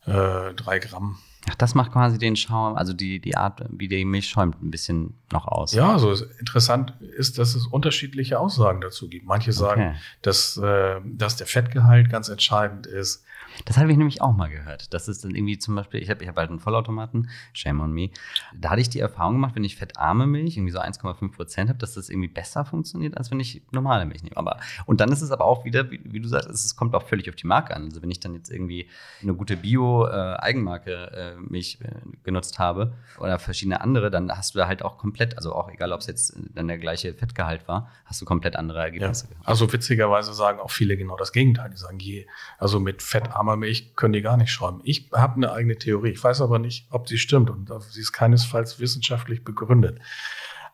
[0.06, 1.18] äh, drei Gramm.
[1.50, 4.70] Ach, das macht quasi den Schaum, also die, die Art, wie die Milch schäumt, ein
[4.70, 5.72] bisschen noch aus.
[5.72, 9.26] Ja, so also interessant ist, dass es unterschiedliche Aussagen dazu gibt.
[9.26, 9.96] Manche sagen, okay.
[10.22, 13.24] dass, äh, dass der Fettgehalt ganz entscheidend ist.
[13.64, 14.92] Das habe ich nämlich auch mal gehört.
[14.94, 17.92] Das ist dann irgendwie zum Beispiel, ich habe ich hab halt einen Vollautomaten, shame on
[17.92, 18.10] me.
[18.54, 21.78] Da hatte ich die Erfahrung gemacht, wenn ich fettarme Milch, irgendwie so 1,5 Prozent habe,
[21.78, 24.36] dass das irgendwie besser funktioniert, als wenn ich normale Milch nehme.
[24.36, 27.06] Aber, und dann ist es aber auch wieder, wie, wie du sagst, es kommt auch
[27.06, 27.84] völlig auf die Marke an.
[27.84, 28.88] Also wenn ich dann jetzt irgendwie
[29.22, 31.90] eine gute Bio-Eigenmarke äh, Milch äh,
[32.24, 35.92] genutzt habe oder verschiedene andere, dann hast du da halt auch komplett, also auch egal,
[35.92, 39.36] ob es jetzt dann der gleiche Fettgehalt war, hast du komplett andere Ergebnisse ja.
[39.44, 41.70] Also witzigerweise sagen auch viele genau das Gegenteil.
[41.70, 42.26] Die sagen, je,
[42.58, 44.80] also mit fettarmer Milch können die gar nicht schäumen.
[44.84, 46.10] Ich habe eine eigene Theorie.
[46.10, 50.00] Ich weiß aber nicht, ob sie stimmt und sie ist keinesfalls wissenschaftlich begründet.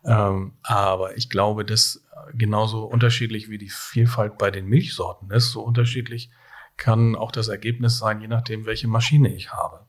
[0.05, 2.05] Ähm, aber ich glaube, dass
[2.35, 6.31] genauso unterschiedlich wie die Vielfalt bei den Milchsorten ist, so unterschiedlich
[6.77, 9.87] kann auch das Ergebnis sein, je nachdem, welche Maschine ich habe.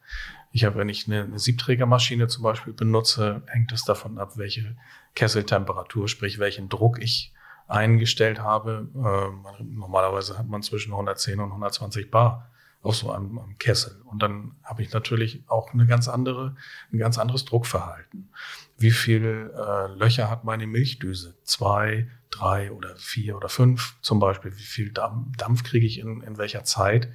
[0.51, 4.75] Ich habe, wenn ich eine, Siebträgermaschine zum Beispiel benutze, hängt es davon ab, welche
[5.13, 7.33] Kesseltemperatur, sprich welchen Druck ich
[7.67, 8.89] eingestellt habe.
[8.95, 12.49] Äh, normalerweise hat man zwischen 110 und 120 Bar
[12.81, 14.01] auf so einem, einem Kessel.
[14.05, 16.55] Und dann habe ich natürlich auch eine ganz andere,
[16.91, 18.31] ein ganz anderes Druckverhalten.
[18.77, 21.35] Wie viel äh, Löcher hat meine Milchdüse?
[21.43, 24.55] Zwei, drei oder vier oder fünf zum Beispiel.
[24.57, 27.09] Wie viel Dampf, Dampf kriege ich in, in welcher Zeit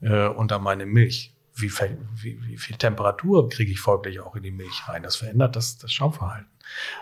[0.00, 1.34] äh, unter meine Milch?
[1.54, 5.02] Wie, wie, wie viel Temperatur kriege ich folglich auch in die Milch rein?
[5.02, 6.48] Das verändert das, das Schaumverhalten.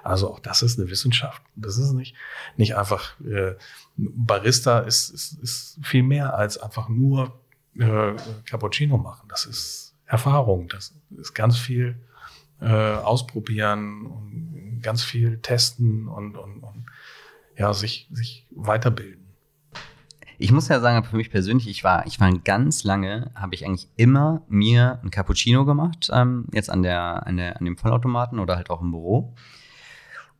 [0.02, 1.42] Also auch das ist eine Wissenschaft.
[1.54, 2.16] Das ist nicht,
[2.56, 3.54] nicht einfach, äh,
[3.96, 7.38] Barista ist, ist, ist viel mehr als einfach nur
[7.78, 8.14] äh,
[8.44, 9.28] Cappuccino machen.
[9.28, 10.68] Das ist Erfahrung.
[10.68, 11.96] Das ist ganz viel
[12.60, 16.86] äh, ausprobieren und ganz viel testen und, und, und
[17.56, 19.26] ja, sich, sich weiterbilden.
[20.40, 23.66] Ich muss ja sagen, für mich persönlich, ich war, ich war ganz lange, habe ich
[23.66, 28.38] eigentlich immer mir ein Cappuccino gemacht, ähm, jetzt an der, an der, an dem Vollautomaten
[28.38, 29.34] oder halt auch im Büro.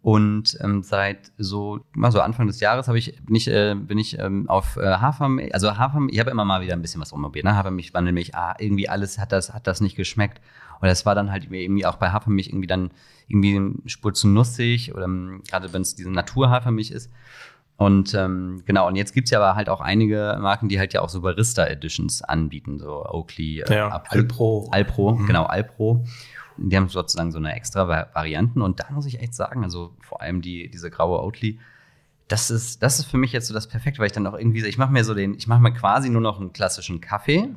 [0.01, 4.19] Und ähm, seit so, also Anfang des Jahres habe ich, bin ich, äh, bin ich
[4.19, 7.45] ähm, auf äh, Hafermilch, also Hafermilch, ich habe immer mal wieder ein bisschen was rumprobiert,
[7.45, 7.57] ne?
[7.57, 10.41] Hafermilch, Wandelmilch, ah, irgendwie alles hat das, hat das nicht geschmeckt.
[10.81, 12.93] Und das war dann halt irgendwie auch bei Hafermilch irgendwie dann
[13.27, 17.11] irgendwie Spur zu nussig oder ähm, gerade wenn es diese Naturhafermilch ist.
[17.77, 21.01] Und ähm, genau, und jetzt gibt's ja aber halt auch einige Marken, die halt ja
[21.01, 24.69] auch so Barista-Editions anbieten, so Oakley, äh, ja, Alpro.
[24.73, 25.27] Alpro, mhm.
[25.27, 26.05] genau, Alpro.
[26.59, 28.62] Die haben sozusagen so eine extra Varianten.
[28.62, 31.59] Und da muss ich echt sagen, also vor allem die, diese graue Oatly,
[32.29, 34.64] das ist, das ist für mich jetzt so das Perfekte, weil ich dann auch irgendwie,
[34.66, 37.49] ich mache mir so den, ich mache mir quasi nur noch einen klassischen Kaffee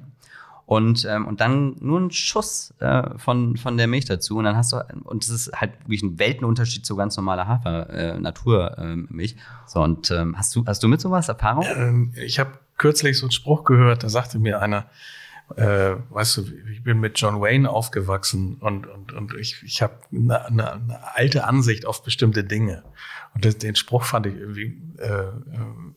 [0.65, 4.37] und, ähm, und dann nur einen Schuss äh, von, von der Milch dazu.
[4.37, 7.89] Und dann hast du, und das ist halt wirklich ein Weltenunterschied zu ganz normaler Hafer,
[7.89, 9.31] äh, Naturmilch.
[9.33, 11.65] Ähm, so, und ähm, hast du, hast du mit sowas Erfahrung?
[11.75, 14.85] Ähm, ich habe kürzlich so einen Spruch gehört, da sagte mir einer,
[15.57, 19.99] äh, weißt du, ich bin mit John Wayne aufgewachsen und, und, und ich, ich habe
[20.11, 22.83] eine, eine, eine alte Ansicht auf bestimmte Dinge.
[23.33, 25.27] Und das, den Spruch fand ich irgendwie äh,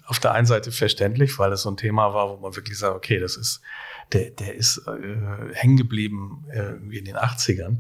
[0.06, 2.94] auf der einen Seite verständlich, weil es so ein Thema war, wo man wirklich sagt,
[2.94, 3.60] okay, das ist
[4.12, 7.78] der, der ist äh, hängen geblieben äh, irgendwie in den 80ern.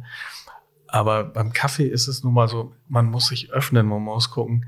[0.86, 4.66] Aber beim Kaffee ist es nun mal so, man muss sich öffnen, man muss gucken,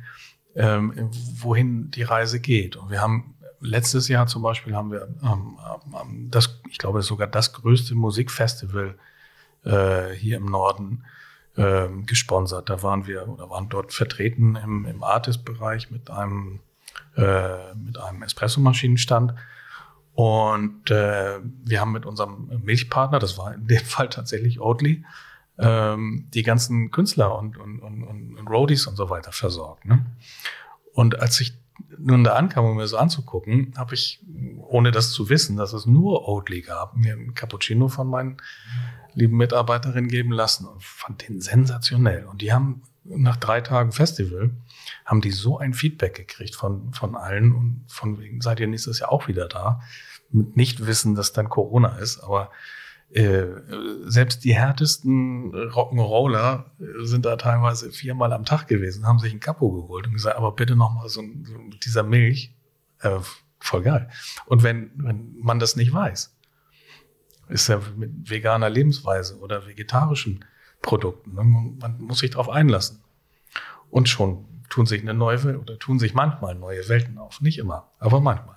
[0.55, 2.77] ähm, wohin die Reise geht.
[2.77, 3.36] Und wir haben
[3.67, 5.59] letztes Jahr zum Beispiel haben wir ähm,
[6.01, 8.99] ähm, das, ich glaube sogar das größte Musikfestival
[9.65, 11.05] äh, hier im Norden
[11.57, 12.71] äh, gesponsert.
[12.71, 16.61] Da waren wir oder waren dort vertreten im, im Artist-Bereich mit einem
[17.17, 19.35] äh, mit einem Espressomaschinenstand
[20.17, 25.05] und äh, wir haben mit unserem Milchpartner, das war in dem Fall tatsächlich Oatly,
[25.59, 29.85] ähm, die ganzen Künstler und, und, und, und Roadies und so weiter versorgt.
[29.85, 30.07] Ne?
[30.95, 31.59] Und als ich
[31.99, 34.23] nun da ankam, um mir so anzugucken, habe ich,
[34.59, 38.37] ohne das zu wissen, dass es nur Oatly gab, mir einen Cappuccino von meinen
[39.15, 42.25] lieben Mitarbeiterinnen geben lassen und fand den sensationell.
[42.27, 44.51] Und die haben nach drei Tagen Festival,
[45.05, 48.99] haben die so ein Feedback gekriegt von, von allen und von wegen, seid ihr nächstes
[48.99, 49.81] Jahr auch wieder da?
[50.31, 52.51] Mit nicht wissen, dass dann Corona ist, aber
[53.11, 53.47] äh,
[54.05, 56.67] selbst die härtesten Rock'n'Roller
[57.05, 60.53] sind da teilweise viermal am Tag gewesen, haben sich ein Kapo geholt und gesagt, aber
[60.53, 62.55] bitte nochmal so, so mit dieser Milch,
[63.01, 63.19] äh,
[63.59, 64.11] voll geil.
[64.47, 66.37] Und wenn, wenn man das nicht weiß,
[67.49, 70.45] ist ja mit veganer Lebensweise oder vegetarischen
[70.83, 71.35] Produkten.
[71.35, 71.45] Ne?
[71.45, 73.03] Man muss sich darauf einlassen.
[73.91, 77.41] Und schon tun sich eine neue oder tun sich manchmal neue Welten auf.
[77.41, 78.56] Nicht immer, aber manchmal.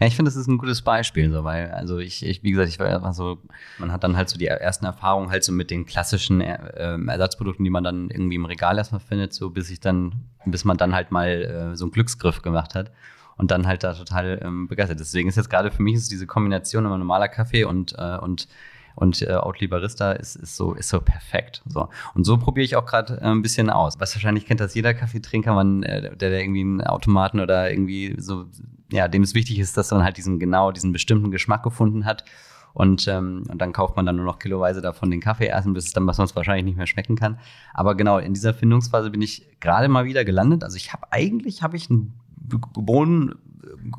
[0.00, 2.68] Ja, ich finde, das ist ein gutes Beispiel, so, weil, also ich, ich, wie gesagt,
[2.68, 3.38] ich war einfach so,
[3.78, 7.64] man hat dann halt so die ersten Erfahrungen halt so mit den klassischen äh, Ersatzprodukten,
[7.64, 10.94] die man dann irgendwie im Regal erstmal findet, so bis ich dann, bis man dann
[10.94, 11.28] halt mal
[11.72, 12.92] äh, so einen Glücksgriff gemacht hat
[13.36, 15.00] und dann halt da total ähm, begeistert.
[15.00, 18.48] Deswegen ist jetzt gerade für mich ist diese Kombination immer normaler Kaffee und, äh, und
[18.96, 21.62] und äh, Oatly Barista ist, ist, so, ist so perfekt.
[21.66, 21.90] So.
[22.14, 24.00] Und so probiere ich auch gerade äh, ein bisschen aus.
[24.00, 28.14] Was wahrscheinlich kennt das jeder Kaffeetrinker, man, äh, der, der irgendwie einen Automaten oder irgendwie
[28.18, 28.46] so,
[28.90, 32.24] ja, dem es wichtig ist, dass man halt diesen genau diesen bestimmten Geschmack gefunden hat.
[32.72, 35.86] Und, ähm, und dann kauft man dann nur noch kiloweise davon den Kaffee erst, bis
[35.86, 37.38] es dann was sonst wahrscheinlich nicht mehr schmecken kann.
[37.74, 40.64] Aber genau, in dieser Findungsphase bin ich gerade mal wieder gelandet.
[40.64, 43.34] Also ich habe eigentlich habe ich einen Bohnen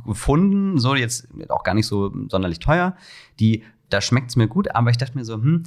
[0.05, 2.95] gefunden, so jetzt auch gar nicht so sonderlich teuer,
[3.39, 5.63] die da schmeckt es mir gut, aber ich dachte mir so, hm,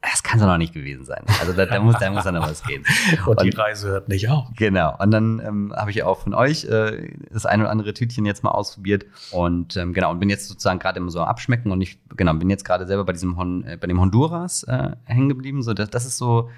[0.00, 1.24] das kann es noch nicht gewesen sein.
[1.40, 2.84] Also da, da, muss, da muss dann noch was gehen.
[3.26, 4.46] Und, und die Reise hört nicht auf.
[4.56, 4.96] Genau.
[4.96, 8.44] Und dann ähm, habe ich auch von euch äh, das ein oder andere Tütchen jetzt
[8.44, 9.06] mal ausprobiert.
[9.32, 12.48] Und ähm, genau, und bin jetzt sozusagen gerade immer so abschmecken und ich, genau, bin
[12.48, 15.62] jetzt gerade selber bei diesem Hon, äh, bei dem Honduras äh, hängen geblieben.
[15.62, 16.48] So, das, das ist so,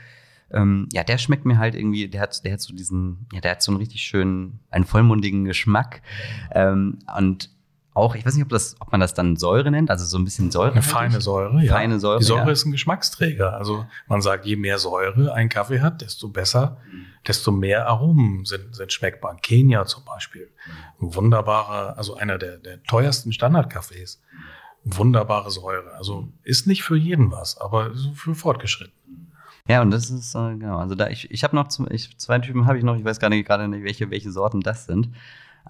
[0.53, 3.53] ähm, ja, der schmeckt mir halt irgendwie, der hat, der hat so diesen, ja, der
[3.53, 6.03] hat so einen richtig schönen, einen vollmundigen Geschmack.
[6.53, 7.48] Ähm, und
[7.92, 10.24] auch, ich weiß nicht, ob, das, ob man das dann Säure nennt, also so ein
[10.24, 10.72] bisschen Säure.
[10.72, 11.72] Eine feine Säure, ja.
[11.72, 12.20] Feine Säure.
[12.20, 12.53] Die Säure ja.
[12.53, 13.55] ist ein Geschmacksträger.
[13.55, 17.07] Also man sagt, je mehr Säure ein Kaffee hat, desto besser, mhm.
[17.26, 19.37] desto mehr Aromen sind, sind schmeckbar.
[19.42, 20.50] Kenia zum Beispiel.
[21.00, 24.22] Ein wunderbarer, also einer der, der teuersten Standardkaffees.
[24.85, 25.92] Wunderbare Säure.
[25.94, 28.94] Also ist nicht für jeden was, aber für fortgeschritten.
[29.68, 32.38] Ja, und das ist, äh, genau, also da, ich, ich habe noch, zum, ich, zwei
[32.38, 35.11] Typen habe ich noch, ich weiß gar nicht gerade nicht, welche, welche Sorten das sind.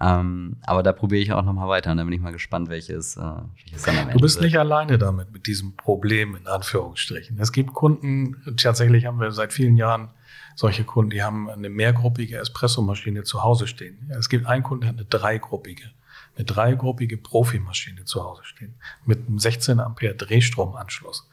[0.01, 2.69] Ähm, aber da probiere ich auch noch mal weiter und da bin ich mal gespannt,
[2.69, 4.45] welches, äh, welches dann am Ende Du bist wird.
[4.45, 7.37] nicht alleine damit, mit diesem Problem in Anführungsstrichen.
[7.39, 10.09] Es gibt Kunden, tatsächlich haben wir seit vielen Jahren
[10.55, 14.09] solche Kunden, die haben eine mehrgruppige Espressomaschine zu Hause stehen.
[14.09, 15.91] Es gibt einen Kunden, der hat eine dreigruppige,
[16.35, 18.73] eine dreigruppige Profimaschine zu Hause stehen
[19.05, 21.29] mit einem 16 Ampere Drehstromanschluss.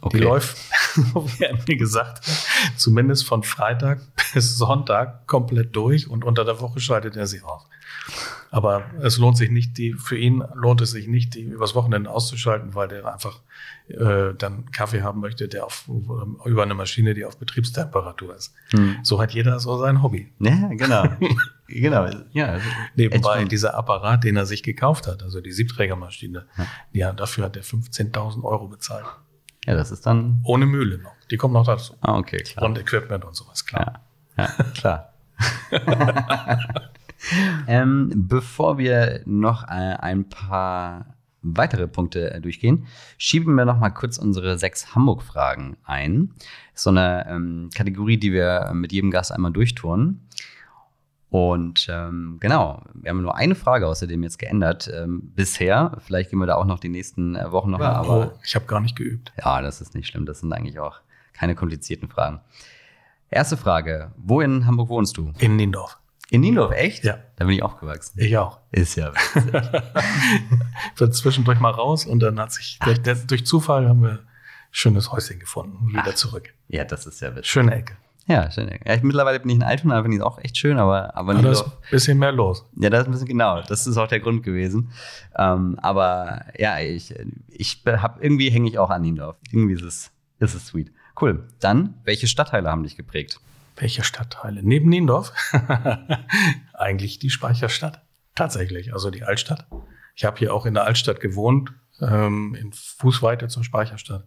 [0.00, 0.18] Okay.
[0.18, 0.56] Die läuft,
[0.96, 2.22] wie er mir gesagt
[2.76, 4.00] zumindest von Freitag
[4.34, 7.66] bis Sonntag komplett durch und unter der Woche schaltet er sie aus.
[8.50, 12.10] Aber es lohnt sich nicht, die, für ihn lohnt es sich nicht, die übers Wochenende
[12.10, 13.42] auszuschalten, weil der einfach
[13.88, 15.86] äh, dann Kaffee haben möchte, der auf,
[16.44, 18.54] über eine Maschine, die auf Betriebstemperatur ist.
[18.70, 18.96] Hm.
[19.02, 20.32] So hat jeder so sein Hobby.
[20.38, 21.04] Ja, genau.
[21.68, 22.08] genau.
[22.32, 22.58] Ja,
[22.96, 26.66] Nebenbei dieser Apparat, den er sich gekauft hat, also die Siebträgermaschine, ja.
[26.92, 29.04] ja dafür hat er 15.000 Euro bezahlt.
[29.68, 30.40] Ja, das ist dann.
[30.44, 31.12] Ohne Mühle noch.
[31.30, 31.94] Die kommt noch dazu.
[32.00, 32.64] Ah, okay, klar.
[32.64, 34.00] Und Equipment und sowas, klar.
[34.38, 35.12] Ja, ja klar.
[37.66, 42.86] ähm, bevor wir noch äh, ein paar weitere Punkte äh, durchgehen,
[43.18, 46.32] schieben wir noch mal kurz unsere sechs Hamburg-Fragen ein.
[46.72, 50.26] So eine ähm, Kategorie, die wir mit jedem Gast einmal durchtouren.
[51.30, 55.98] Und ähm, genau, wir haben nur eine Frage außerdem jetzt geändert ähm, bisher.
[56.04, 57.92] Vielleicht gehen wir da auch noch die nächsten äh, Wochen noch ja.
[57.92, 59.32] Aber oh, ich habe gar nicht geübt.
[59.38, 60.24] Ja, das ist nicht schlimm.
[60.24, 61.00] Das sind eigentlich auch
[61.34, 62.40] keine komplizierten Fragen.
[63.30, 65.32] Erste Frage: Wo in Hamburg wohnst du?
[65.38, 65.98] In Niendorf.
[66.30, 67.04] In Niendorf, echt?
[67.04, 67.18] Ja.
[67.36, 68.18] Da bin ich aufgewachsen.
[68.20, 68.58] Ich auch.
[68.70, 69.52] Ist ja witzig.
[70.94, 74.10] ich bin zwischendurch mal raus und dann hat sich, durch, der, durch, Zufall haben wir
[74.10, 74.18] ein
[74.70, 75.88] schönes Häuschen gefunden.
[75.88, 76.14] Wieder Ach.
[76.14, 76.52] zurück.
[76.68, 77.50] Ja, das ist ja witzig.
[77.50, 77.96] Schöne Ecke.
[78.28, 78.86] Ja, schöne Ecke.
[78.86, 81.34] Ja, ich, mittlerweile bin ich in Altona, finde ich es auch echt schön, aber, aber
[81.34, 82.66] ja, Da ist ein bisschen mehr los.
[82.76, 83.62] Ja, das ist ein bisschen genau.
[83.62, 84.92] Das ist auch der Grund gewesen.
[85.36, 87.14] Ähm, aber ja, ich,
[87.48, 89.36] ich habe irgendwie hänge ich auch an Niendorf.
[89.50, 90.10] Irgendwie ist es,
[90.40, 90.92] ist es sweet.
[91.18, 91.48] Cool.
[91.58, 93.40] Dann, welche Stadtteile haben dich geprägt?
[93.76, 94.62] Welche Stadtteile?
[94.62, 95.32] Neben Niendorf?
[96.74, 98.02] Eigentlich die Speicherstadt.
[98.34, 99.66] Tatsächlich, also die Altstadt.
[100.14, 104.26] Ich habe hier auch in der Altstadt gewohnt, ähm, in Fußweite zur Speicherstadt.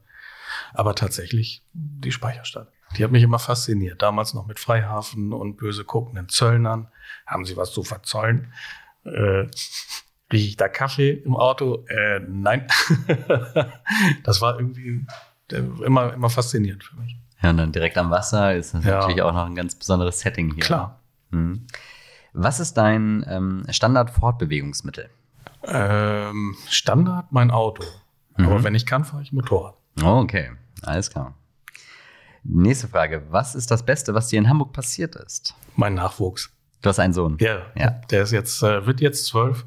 [0.74, 2.72] Aber tatsächlich die Speicherstadt.
[2.98, 4.02] Die hat mich immer fasziniert.
[4.02, 6.88] Damals noch mit Freihafen und böse guckenden Zöllnern.
[7.26, 8.54] Haben sie was zu verzollen?
[9.06, 9.48] Äh,
[10.32, 11.86] Rieche ich da Kaffee im Auto?
[11.88, 12.68] Äh, nein.
[14.24, 15.06] das war irgendwie
[15.52, 17.18] äh, immer, immer faszinierend für mich.
[17.42, 19.00] Ja, und dann direkt am Wasser ist das ja.
[19.00, 20.64] natürlich auch noch ein ganz besonderes Setting hier.
[20.64, 21.00] Klar.
[21.32, 21.66] Mhm.
[22.34, 25.10] Was ist dein ähm, Standard-Fortbewegungsmittel?
[25.64, 27.84] Ähm, Standard mein Auto.
[28.38, 28.46] Mhm.
[28.46, 29.76] Aber wenn ich kann, fahre ich Motorrad.
[30.02, 31.36] Oh, okay, alles klar.
[32.44, 33.24] Nächste Frage.
[33.30, 35.54] Was ist das Beste, was dir in Hamburg passiert ist?
[35.76, 36.52] Mein Nachwuchs.
[36.82, 37.38] Du hast einen Sohn.
[37.40, 37.92] Ja, ja.
[38.10, 39.66] der ist jetzt, äh, wird jetzt zwölf.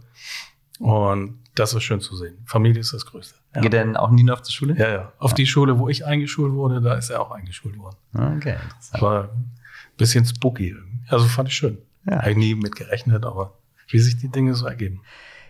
[0.80, 2.38] Und das ist schön zu sehen.
[2.46, 3.36] Familie ist das Größte.
[3.54, 3.60] Ja.
[3.60, 4.76] Geht er denn auch nie noch zur Schule?
[4.76, 5.12] Ja, ja.
[5.18, 5.36] Auf ja.
[5.36, 7.96] die Schule, wo ich eingeschult wurde, da ist er auch eingeschult worden.
[8.12, 8.56] Okay.
[8.90, 9.52] Das war ein
[9.96, 10.74] bisschen spooky.
[11.08, 11.78] Also fand ich schön.
[12.06, 12.18] Ja.
[12.18, 13.56] Habe ich nie mit gerechnet, aber
[13.88, 15.02] wie sich die Dinge so ergeben.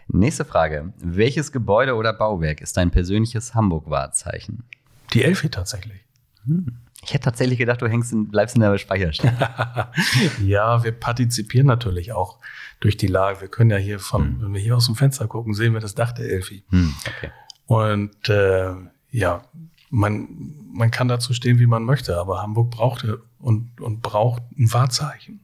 [0.09, 0.93] Nächste Frage.
[0.99, 4.65] Welches Gebäude oder Bauwerk ist dein persönliches Hamburg-Wahrzeichen?
[5.13, 6.01] Die Elfi tatsächlich.
[6.47, 6.79] Hm.
[7.03, 9.93] Ich hätte tatsächlich gedacht, du hängst in, bleibst in der Speicherstadt.
[10.43, 12.39] ja, wir partizipieren natürlich auch
[12.81, 13.43] durch die Lage.
[13.43, 14.43] Wir können ja hier von, hm.
[14.43, 16.65] wenn wir hier aus dem Fenster gucken, sehen wir das Dach der Elfi.
[16.71, 17.31] Hm, okay.
[17.67, 18.75] Und äh,
[19.11, 19.43] ja,
[19.91, 20.29] man,
[20.73, 23.07] man kann dazu stehen, wie man möchte, aber Hamburg braucht
[23.39, 25.41] und, und braucht ein Wahrzeichen.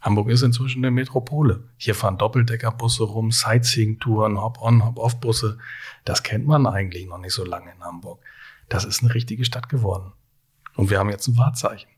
[0.00, 1.64] Hamburg ist inzwischen eine Metropole.
[1.76, 5.58] Hier fahren Doppeldeckerbusse rum, Sightseeing-Touren, Hop-on, Hop-off-Busse.
[6.04, 8.20] Das kennt man eigentlich noch nicht so lange in Hamburg.
[8.68, 10.12] Das ist eine richtige Stadt geworden.
[10.76, 11.88] Und wir haben jetzt ein Wahrzeichen.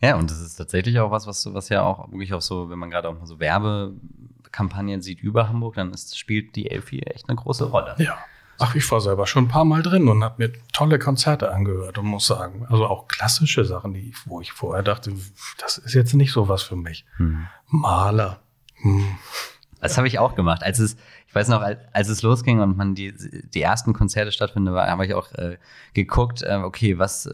[0.00, 2.78] Ja, und das ist tatsächlich auch was, was, was ja auch wirklich auch so, wenn
[2.78, 7.28] man gerade auch mal so Werbekampagnen sieht über Hamburg, dann ist, spielt die Elfi echt
[7.28, 7.94] eine große Rolle.
[7.98, 8.18] Ja.
[8.58, 11.98] Ach, ich war selber schon ein paar Mal drin und habe mir tolle Konzerte angehört
[11.98, 15.12] und muss sagen, also auch klassische Sachen, die, wo ich vorher dachte,
[15.58, 17.04] das ist jetzt nicht so was für mich.
[17.16, 17.46] Hm.
[17.68, 18.42] Maler.
[18.76, 19.16] Hm.
[19.84, 20.62] Das habe ich auch gemacht.
[20.62, 23.14] Als es, ich weiß noch, als es losging und man die,
[23.52, 25.58] die ersten Konzerte stattfinden, habe ich auch äh,
[25.92, 27.30] geguckt, äh, okay, was,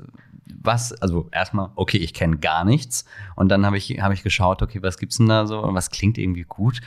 [0.61, 3.05] was, also erstmal, okay, ich kenne gar nichts.
[3.37, 5.91] Und dann habe ich, hab ich geschaut, okay, was gibt's denn da so und was
[5.91, 6.81] klingt irgendwie gut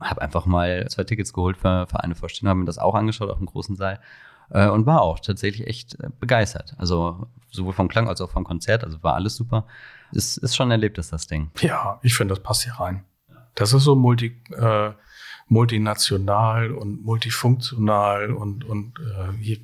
[0.00, 3.30] habe einfach mal zwei Tickets geholt für, für eine Vorstellung, habe mir das auch angeschaut
[3.30, 4.00] auf dem großen Saal
[4.50, 6.74] äh, und war auch tatsächlich echt äh, begeistert.
[6.78, 9.66] Also sowohl vom Klang als auch vom Konzert, also war alles super.
[10.12, 11.50] Ist, ist schon erlebt, ist das Ding.
[11.60, 13.04] Ja, ich finde, das passt hier rein.
[13.54, 14.92] Das ist so multi, äh,
[15.48, 19.58] multinational und multifunktional und, und äh, hier,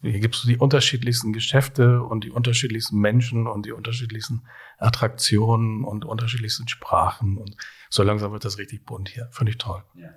[0.00, 4.42] hier gibt es die unterschiedlichsten Geschäfte und die unterschiedlichsten Menschen und die unterschiedlichsten
[4.78, 7.56] Attraktionen und unterschiedlichsten Sprachen und
[7.90, 9.28] so langsam wird das richtig bunt hier.
[9.30, 9.82] Finde ich toll.
[9.94, 10.10] Ja.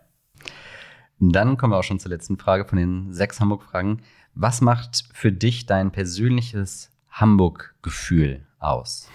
[1.20, 4.02] Dann kommen wir auch schon zur letzten Frage von den sechs Hamburg-Fragen.
[4.36, 9.10] Was macht für dich dein persönliches Hamburg-Gefühl aus?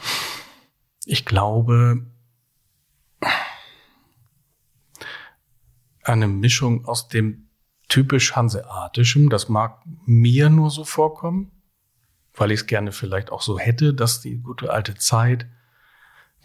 [1.07, 2.05] Ich glaube,
[6.05, 7.49] eine Mischung aus dem
[7.89, 11.51] typisch Hanseatischem, das mag mir nur so vorkommen,
[12.35, 15.47] weil ich es gerne vielleicht auch so hätte, dass die gute alte Zeit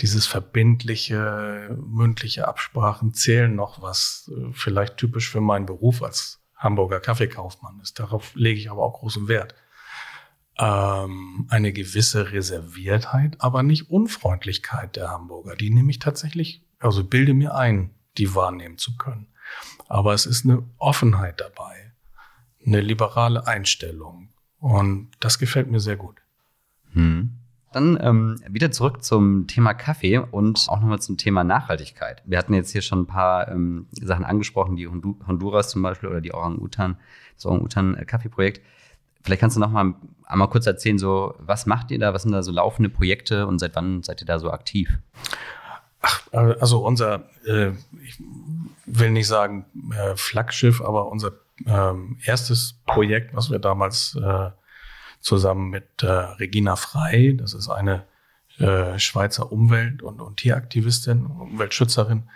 [0.01, 6.99] dieses verbindliche, mündliche Absprachen zählen noch, was äh, vielleicht typisch für meinen Beruf als Hamburger
[6.99, 7.99] Kaffeekaufmann ist.
[7.99, 9.55] Darauf lege ich aber auch großen Wert.
[10.57, 15.55] Ähm, eine gewisse Reserviertheit, aber nicht Unfreundlichkeit der Hamburger.
[15.55, 19.27] Die nehme ich tatsächlich, also bilde mir ein, die wahrnehmen zu können.
[19.87, 21.93] Aber es ist eine Offenheit dabei,
[22.65, 24.29] eine liberale Einstellung.
[24.59, 26.17] Und das gefällt mir sehr gut.
[26.93, 27.35] Hm.
[27.71, 32.23] Dann ähm, wieder zurück zum Thema Kaffee und auch nochmal zum Thema Nachhaltigkeit.
[32.25, 36.19] Wir hatten jetzt hier schon ein paar ähm, Sachen angesprochen, die Honduras zum Beispiel oder
[36.19, 36.97] die Orang-Utan,
[37.35, 38.61] das Orang-Utan-Kaffeeprojekt.
[39.21, 39.93] Vielleicht kannst du noch mal
[40.25, 43.59] einmal kurz erzählen, so was macht ihr da, was sind da so laufende Projekte und
[43.59, 44.89] seit wann seid ihr da so aktiv?
[46.01, 47.71] Ach, also unser, äh,
[48.03, 48.17] ich
[48.85, 51.33] will nicht sagen äh, Flaggschiff, aber unser
[51.65, 51.93] äh,
[52.25, 54.51] erstes Projekt, was wir damals äh,
[55.19, 58.05] zusammen mit äh, Regina Frei, das ist eine
[58.59, 62.29] äh, Schweizer Umwelt- und, und Tieraktivistin, Umweltschützerin,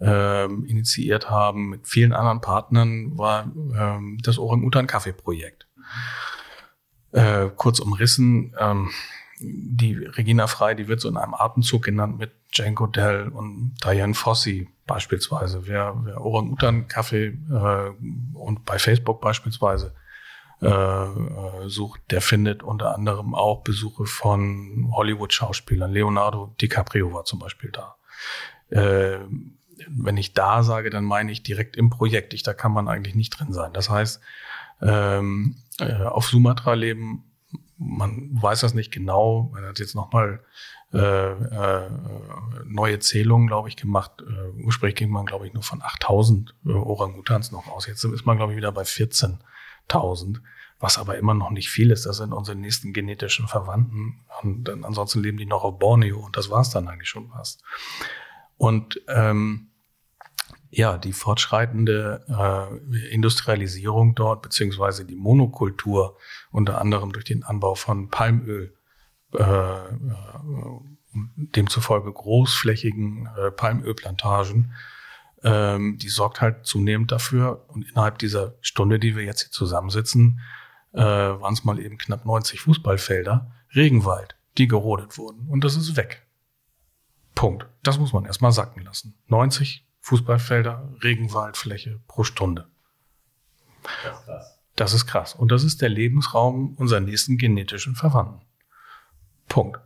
[0.00, 5.66] äh, initiiert haben, mit vielen anderen Partnern, war äh, das Orang-Utan-Kaffee-Projekt.
[7.12, 8.90] Äh, kurz umrissen, ähm,
[9.38, 14.14] die Regina Frei, die wird so in einem Atemzug genannt mit Jane Goodell und Diane
[14.14, 15.66] Fossey beispielsweise.
[15.66, 17.90] Wer, wer Orang-Utan-Kaffee äh,
[18.34, 19.94] und bei Facebook beispielsweise
[20.62, 25.90] äh, äh, sucht, der findet unter anderem auch Besuche von Hollywood-Schauspielern.
[25.90, 27.96] Leonardo DiCaprio war zum Beispiel da.
[28.70, 29.18] Äh,
[29.88, 32.32] wenn ich da sage, dann meine ich direkt im Projekt.
[32.34, 33.72] Ich, da kann man eigentlich nicht drin sein.
[33.72, 34.20] Das heißt,
[34.80, 37.24] ähm, äh, auf Sumatra leben,
[37.76, 39.50] man weiß das nicht genau.
[39.52, 40.40] Man hat jetzt nochmal
[40.94, 41.90] äh, äh,
[42.66, 44.12] neue Zählungen, glaube ich, gemacht.
[44.22, 47.86] Äh, ursprünglich ging man, glaube ich, nur von 8000 äh, Orangutans noch aus.
[47.86, 50.40] Jetzt ist man, glaube ich, wieder bei 14.000,
[50.78, 52.06] was aber immer noch nicht viel ist.
[52.06, 54.24] Das sind unsere nächsten genetischen Verwandten.
[54.42, 57.62] Und dann, ansonsten leben die noch auf Borneo und das war's dann eigentlich schon fast.
[58.56, 59.70] Und ähm,
[60.70, 66.18] ja, die fortschreitende äh, Industrialisierung dort, beziehungsweise die Monokultur,
[66.50, 68.74] unter anderem durch den Anbau von Palmöl,
[69.34, 69.76] äh,
[71.36, 74.74] demzufolge großflächigen äh, Palmölplantagen,
[75.42, 77.64] ähm, die sorgt halt zunehmend dafür.
[77.68, 80.40] Und innerhalb dieser Stunde, die wir jetzt hier zusammensitzen,
[80.92, 85.48] äh, waren es mal eben knapp 90 Fußballfelder, Regenwald, die gerodet wurden.
[85.48, 86.26] Und das ist weg.
[87.34, 87.66] Punkt.
[87.82, 89.14] Das muss man erstmal sacken lassen.
[89.26, 92.68] 90 Fußballfelder, Regenwaldfläche pro Stunde.
[94.02, 94.58] Das ist krass.
[94.76, 95.34] Das ist krass.
[95.34, 98.44] Und das ist der Lebensraum unserer nächsten genetischen Verwandten.
[99.48, 99.80] Punkt.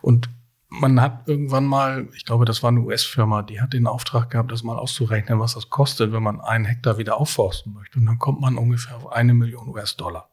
[0.00, 0.28] Und
[0.68, 4.50] man hat irgendwann mal, ich glaube, das war eine US-Firma, die hat den Auftrag gehabt,
[4.50, 7.98] das mal auszurechnen, was das kostet, wenn man einen Hektar wieder aufforsten möchte.
[7.98, 10.30] Und dann kommt man ungefähr auf eine Million US-Dollar.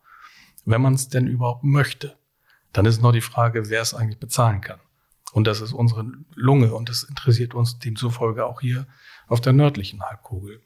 [0.65, 2.17] Wenn man es denn überhaupt möchte.
[2.71, 4.79] Dann ist noch die Frage, wer es eigentlich bezahlen kann.
[5.33, 6.05] Und das ist unsere
[6.35, 8.87] Lunge und das interessiert uns demzufolge auch hier
[9.27, 10.61] auf der nördlichen Halbkugel.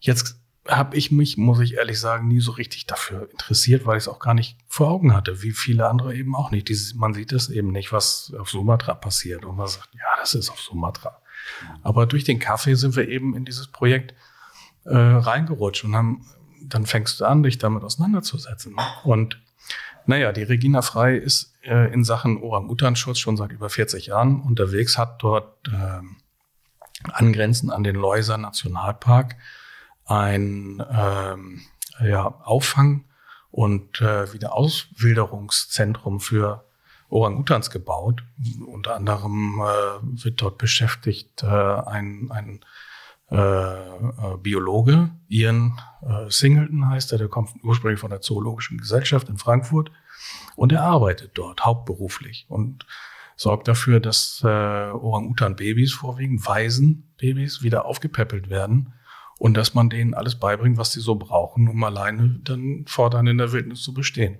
[0.00, 4.04] Jetzt habe ich mich, muss ich ehrlich sagen, nie so richtig dafür interessiert, weil ich
[4.04, 6.68] es auch gar nicht vor Augen hatte, wie viele andere eben auch nicht.
[6.68, 10.34] Dieses, man sieht es eben nicht, was auf Sumatra passiert und man sagt, ja, das
[10.34, 11.20] ist auf Sumatra.
[11.82, 14.14] Aber durch den Kaffee sind wir eben in dieses Projekt
[14.84, 16.26] äh, reingerutscht und haben,
[16.62, 18.76] dann fängst du an, dich damit auseinanderzusetzen.
[19.04, 19.40] Und
[20.06, 24.98] naja, die Regina Frei ist äh, in Sachen Orang-Utan-Schutz schon seit über 40 Jahren unterwegs,
[24.98, 26.00] hat dort äh,
[27.12, 29.36] angrenzend an den Leuser Nationalpark
[30.06, 31.62] ein ähm,
[32.00, 33.04] ja, Auffang-
[33.50, 36.64] und äh, Wiederauswilderungszentrum für
[37.08, 38.22] Orang-Utans gebaut.
[38.66, 42.60] Unter anderem äh, wird dort beschäftigt äh, ein, ein
[43.30, 49.28] äh, äh, Biologe, Ian äh, Singleton heißt er, der kommt ursprünglich von der Zoologischen Gesellschaft
[49.28, 49.90] in Frankfurt
[50.54, 52.86] und er arbeitet dort hauptberuflich und
[53.34, 58.92] sorgt dafür, dass äh, Orang-Utan-Babys, vorwiegend Waisenbabys, wieder aufgepäppelt werden
[59.38, 63.38] und dass man denen alles beibringt, was sie so brauchen, um alleine dann fortan in
[63.38, 64.38] der Wildnis zu bestehen.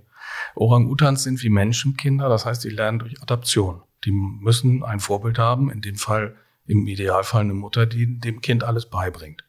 [0.55, 3.83] Orang-Utans sind wie Menschenkinder, das heißt, die lernen durch Adaption.
[4.05, 6.35] Die müssen ein Vorbild haben, in dem Fall
[6.67, 9.45] im Idealfall eine Mutter, die dem Kind alles beibringt.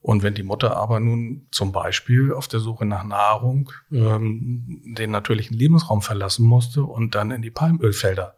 [0.00, 5.10] Und wenn die Mutter aber nun zum Beispiel auf der Suche nach Nahrung ähm, den
[5.10, 8.36] natürlichen Lebensraum verlassen musste und dann in die Palmölfelder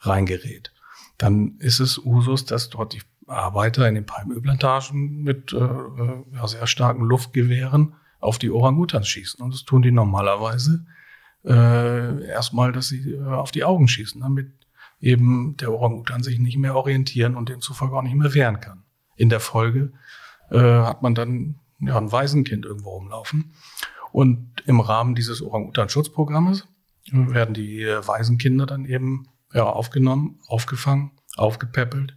[0.00, 0.72] reingerät,
[1.18, 6.46] dann ist es Usus, dass dort die Arbeiter in den Palmölplantagen mit äh, äh ja,
[6.46, 9.42] sehr starken Luftgewehren auf die Orangutans schießen.
[9.42, 10.84] Und das tun die normalerweise
[11.44, 14.52] äh, erstmal, dass sie äh, auf die Augen schießen, damit
[15.00, 18.84] eben der Orang-Utan sich nicht mehr orientieren und demzufolge auch nicht mehr wehren kann.
[19.16, 19.92] In der Folge
[20.50, 23.52] äh, hat man dann ja, ein Waisenkind irgendwo rumlaufen.
[24.12, 26.66] Und im Rahmen dieses Orang-Utan-Schutzprogrammes
[27.10, 32.16] werden die äh, Waisenkinder dann eben ja, aufgenommen, aufgefangen, aufgepäppelt,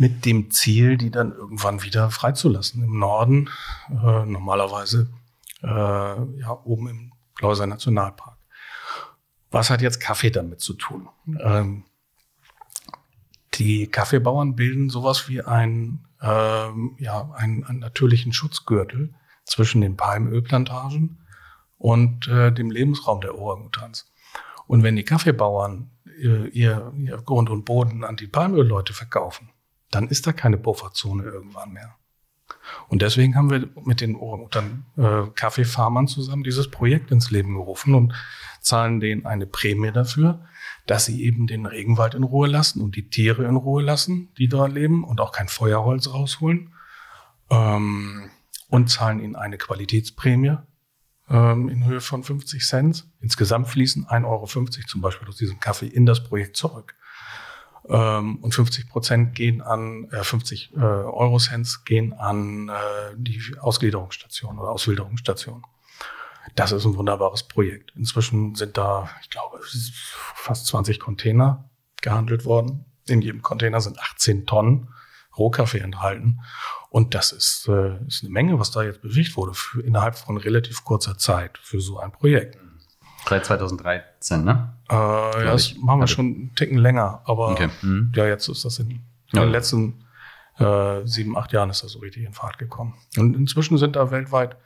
[0.00, 2.82] mit dem Ziel, die dann irgendwann wieder freizulassen.
[2.82, 3.50] Im Norden,
[3.90, 5.10] äh, normalerweise
[5.62, 8.38] äh, ja, oben im Klauser Nationalpark.
[9.50, 11.10] Was hat jetzt Kaffee damit zu tun?
[11.38, 11.84] Ähm,
[13.54, 19.12] Die Kaffeebauern bilden sowas wie ein, ähm, ja, einen, einen natürlichen Schutzgürtel
[19.44, 21.26] zwischen den Palmölplantagen
[21.76, 24.10] und äh, dem Lebensraum der Orangutans.
[24.66, 29.50] Und wenn die Kaffeebauern äh, ihr, ihr Grund und Boden an die Palmölleute verkaufen,
[29.90, 31.96] dann ist da keine Pufferzone irgendwann mehr.
[32.88, 37.94] Und deswegen haben wir mit den Orang-Utan äh, Kaffeefarmern zusammen dieses Projekt ins Leben gerufen
[37.94, 38.12] und
[38.60, 40.44] zahlen denen eine Prämie dafür,
[40.86, 44.48] dass sie eben den Regenwald in Ruhe lassen und die Tiere in Ruhe lassen, die
[44.48, 46.74] dort leben und auch kein Feuerholz rausholen.
[47.50, 48.30] Ähm,
[48.68, 50.56] und zahlen ihnen eine Qualitätsprämie
[51.28, 53.06] ähm, in Höhe von 50 Cent.
[53.20, 56.94] Insgesamt fließen 1,50 Euro zum Beispiel aus diesem Kaffee in das Projekt zurück.
[57.90, 62.72] Ähm, und 50 Prozent gehen an, äh, 50 äh, Euro Cents gehen an äh,
[63.16, 65.64] die Ausgliederungsstation oder Auswilderungsstation.
[66.54, 67.92] Das ist ein wunderbares Projekt.
[67.96, 69.60] Inzwischen sind da, ich glaube,
[70.34, 71.68] fast 20 Container
[72.00, 72.84] gehandelt worden.
[73.08, 74.88] In jedem Container sind 18 Tonnen
[75.36, 76.40] Rohkaffee enthalten.
[76.90, 80.36] Und das ist, äh, ist eine Menge, was da jetzt bewegt wurde, für, innerhalb von
[80.36, 82.58] relativ kurzer Zeit für so ein Projekt.
[83.30, 84.74] Seit 2013, ne?
[84.90, 87.68] Äh, ja, das machen wir also schon einen Ticken länger, aber okay.
[87.80, 88.12] mhm.
[88.16, 89.02] ja, jetzt ist das in,
[89.32, 89.42] ja.
[89.42, 90.04] den letzten
[90.58, 92.94] äh, sieben, acht Jahren ist das so richtig in Fahrt gekommen.
[93.16, 94.56] Und inzwischen sind da weltweit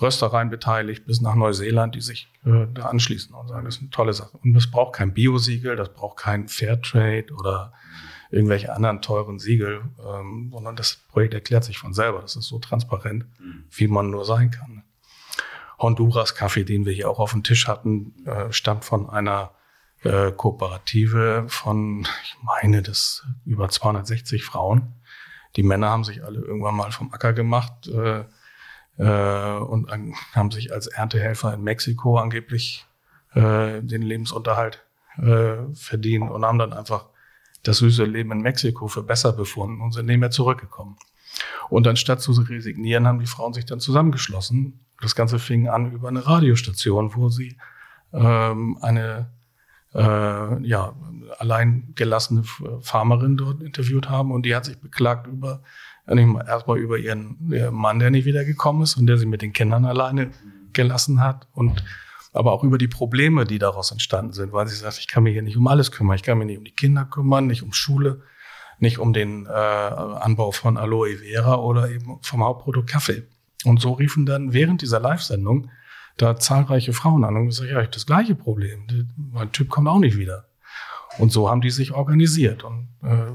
[0.00, 3.90] Röstereien beteiligt, bis nach Neuseeland, die sich äh, da anschließen und sagen, das ist eine
[3.90, 4.38] tolle Sache.
[4.38, 7.72] Und das braucht kein Biosiegel, das braucht kein Fairtrade oder
[8.30, 12.20] irgendwelche anderen teuren Siegel, ähm, sondern das Projekt erklärt sich von selber.
[12.20, 13.64] Das ist so transparent, mhm.
[13.70, 14.84] wie man nur sein kann.
[15.82, 19.52] Honduras Kaffee, den wir hier auch auf dem Tisch hatten, äh, stammt von einer
[20.02, 24.94] äh, Kooperative von, ich meine, das über 260 Frauen.
[25.56, 28.24] Die Männer haben sich alle irgendwann mal vom Acker gemacht äh,
[28.98, 32.86] äh, und an, haben sich als Erntehelfer in Mexiko angeblich
[33.34, 34.84] äh, den Lebensunterhalt
[35.18, 37.06] äh, verdient und haben dann einfach
[37.62, 40.96] das süße Leben in Mexiko für besser befunden und sind nicht mehr zurückgekommen.
[41.68, 44.80] Und anstatt zu resignieren, haben die Frauen sich dann zusammengeschlossen.
[45.02, 47.56] Das Ganze fing an über eine Radiostation, wo sie
[48.12, 49.30] ähm, eine
[49.94, 50.94] äh, ja,
[51.38, 51.94] allein
[52.80, 55.62] Farmerin dort interviewt haben und die hat sich beklagt über
[56.06, 59.84] erstmal über ihren, ihren Mann, der nicht wiedergekommen ist und der sie mit den Kindern
[59.84, 60.30] alleine
[60.72, 61.84] gelassen hat und
[62.32, 65.34] aber auch über die Probleme, die daraus entstanden sind, weil sie sagt, ich kann mich
[65.34, 66.16] hier nicht um alles kümmern.
[66.16, 68.22] Ich kann mich nicht um die Kinder kümmern, nicht um Schule,
[68.78, 73.24] nicht um den äh, Anbau von Aloe Vera oder eben vom Hauptprodukt Kaffee.
[73.64, 75.70] Und so riefen dann während dieser Live-Sendung
[76.16, 78.86] da zahlreiche Frauen an und gesagt, ja, ich habe das gleiche Problem.
[79.32, 80.46] Mein Typ kommt auch nicht wieder.
[81.18, 83.32] Und so haben die sich organisiert und äh,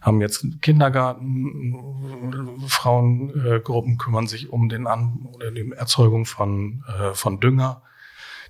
[0.00, 1.74] haben jetzt Kindergarten,
[2.66, 7.82] Frauengruppen kümmern sich um den An oder die Erzeugung von, äh, von Dünger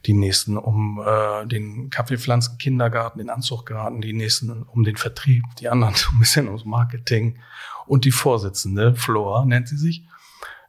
[0.06, 5.94] die nächsten um äh, den Kaffeepflanzen-Kindergarten, den Anzuchtgarten, die nächsten um den Vertrieb, die anderen
[5.94, 7.38] so ein bisschen ums Marketing.
[7.86, 10.04] Und die Vorsitzende, Flora nennt sie sich,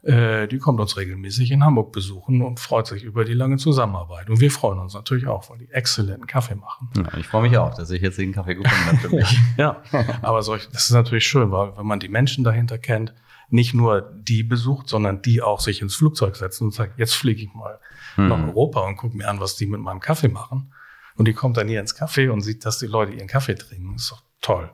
[0.05, 4.29] äh, die kommt uns regelmäßig in Hamburg besuchen und freut sich über die lange Zusammenarbeit.
[4.29, 6.89] Und wir freuen uns natürlich auch, weil die exzellenten Kaffee machen.
[6.95, 9.39] Ja, ich freue mich auch, dass ich jetzt den Kaffee gefunden habe für mich.
[9.57, 9.81] ja,
[10.21, 13.15] aber solch, das ist natürlich schön, weil wenn man die Menschen dahinter kennt,
[13.49, 17.41] nicht nur die besucht, sondern die auch sich ins Flugzeug setzen und sagt, jetzt fliege
[17.41, 17.79] ich mal
[18.15, 18.27] hm.
[18.27, 20.71] nach Europa und gucke mir an, was die mit meinem Kaffee machen.
[21.15, 23.93] Und die kommt dann hier ins Café und sieht, dass die Leute ihren Kaffee trinken.
[23.93, 24.71] Das ist doch toll.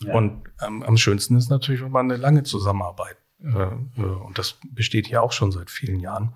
[0.00, 0.14] Ja.
[0.14, 5.22] Und ähm, am schönsten ist natürlich, wenn man eine lange Zusammenarbeit, und das besteht hier
[5.22, 6.34] auch schon seit vielen Jahren,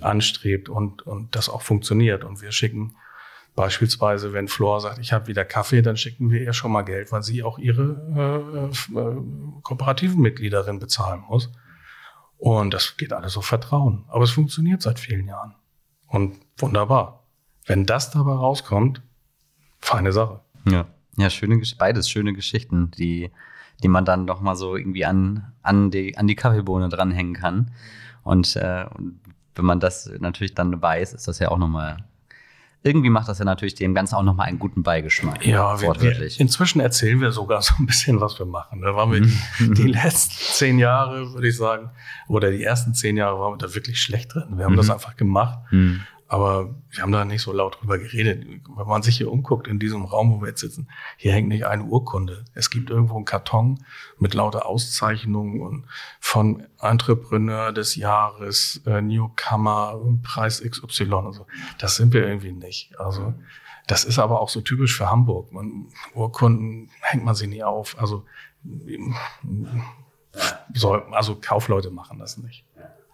[0.00, 2.24] anstrebt und, und das auch funktioniert.
[2.24, 2.94] Und wir schicken
[3.58, 7.10] Beispielsweise, wenn Flora sagt, ich habe wieder Kaffee, dann schicken wir ihr schon mal Geld,
[7.10, 9.16] weil sie auch ihre äh, äh,
[9.64, 11.50] kooperativen Mitgliederin bezahlen muss.
[12.36, 14.04] Und das geht alles auf Vertrauen.
[14.06, 15.56] Aber es funktioniert seit vielen Jahren.
[16.06, 17.24] Und wunderbar.
[17.66, 19.02] Wenn das dabei rauskommt,
[19.80, 20.38] feine Sache.
[20.64, 20.86] Ja,
[21.16, 23.32] ja schöne, beides schöne Geschichten, die,
[23.82, 27.70] die man dann doch mal so irgendwie an, an, die, an die Kaffeebohne dranhängen kann.
[28.22, 28.86] Und, äh,
[29.54, 31.98] wenn man das natürlich dann weiß, ist das ja auch nochmal
[32.84, 35.44] irgendwie macht das ja natürlich dem Ganzen auch nochmal einen guten Beigeschmack.
[35.44, 38.80] Ja, wir, wir, inzwischen erzählen wir sogar so ein bisschen, was wir machen.
[38.82, 41.90] Da waren wir die, die letzten zehn Jahre, würde ich sagen,
[42.28, 44.56] oder die ersten zehn Jahre waren wir da wirklich schlecht drin.
[44.56, 44.78] Wir haben mhm.
[44.78, 45.58] das einfach gemacht.
[45.72, 46.02] Mhm.
[46.30, 48.46] Aber wir haben da nicht so laut drüber geredet.
[48.46, 51.64] Wenn man sich hier umguckt in diesem Raum, wo wir jetzt sitzen, hier hängt nicht
[51.64, 52.44] eine Urkunde.
[52.54, 53.82] Es gibt irgendwo einen Karton
[54.18, 55.86] mit lauter Auszeichnungen und
[56.20, 61.46] von Entrepreneur des Jahres, äh, Newcomer, Preis XY und so.
[61.78, 63.00] Das sind wir irgendwie nicht.
[63.00, 63.32] Also
[63.88, 65.50] das ist aber auch so typisch für Hamburg.
[65.50, 67.98] Man, Urkunden hängt man sie nie auf.
[67.98, 68.26] Also,
[70.74, 72.66] soll, also Kaufleute machen das nicht.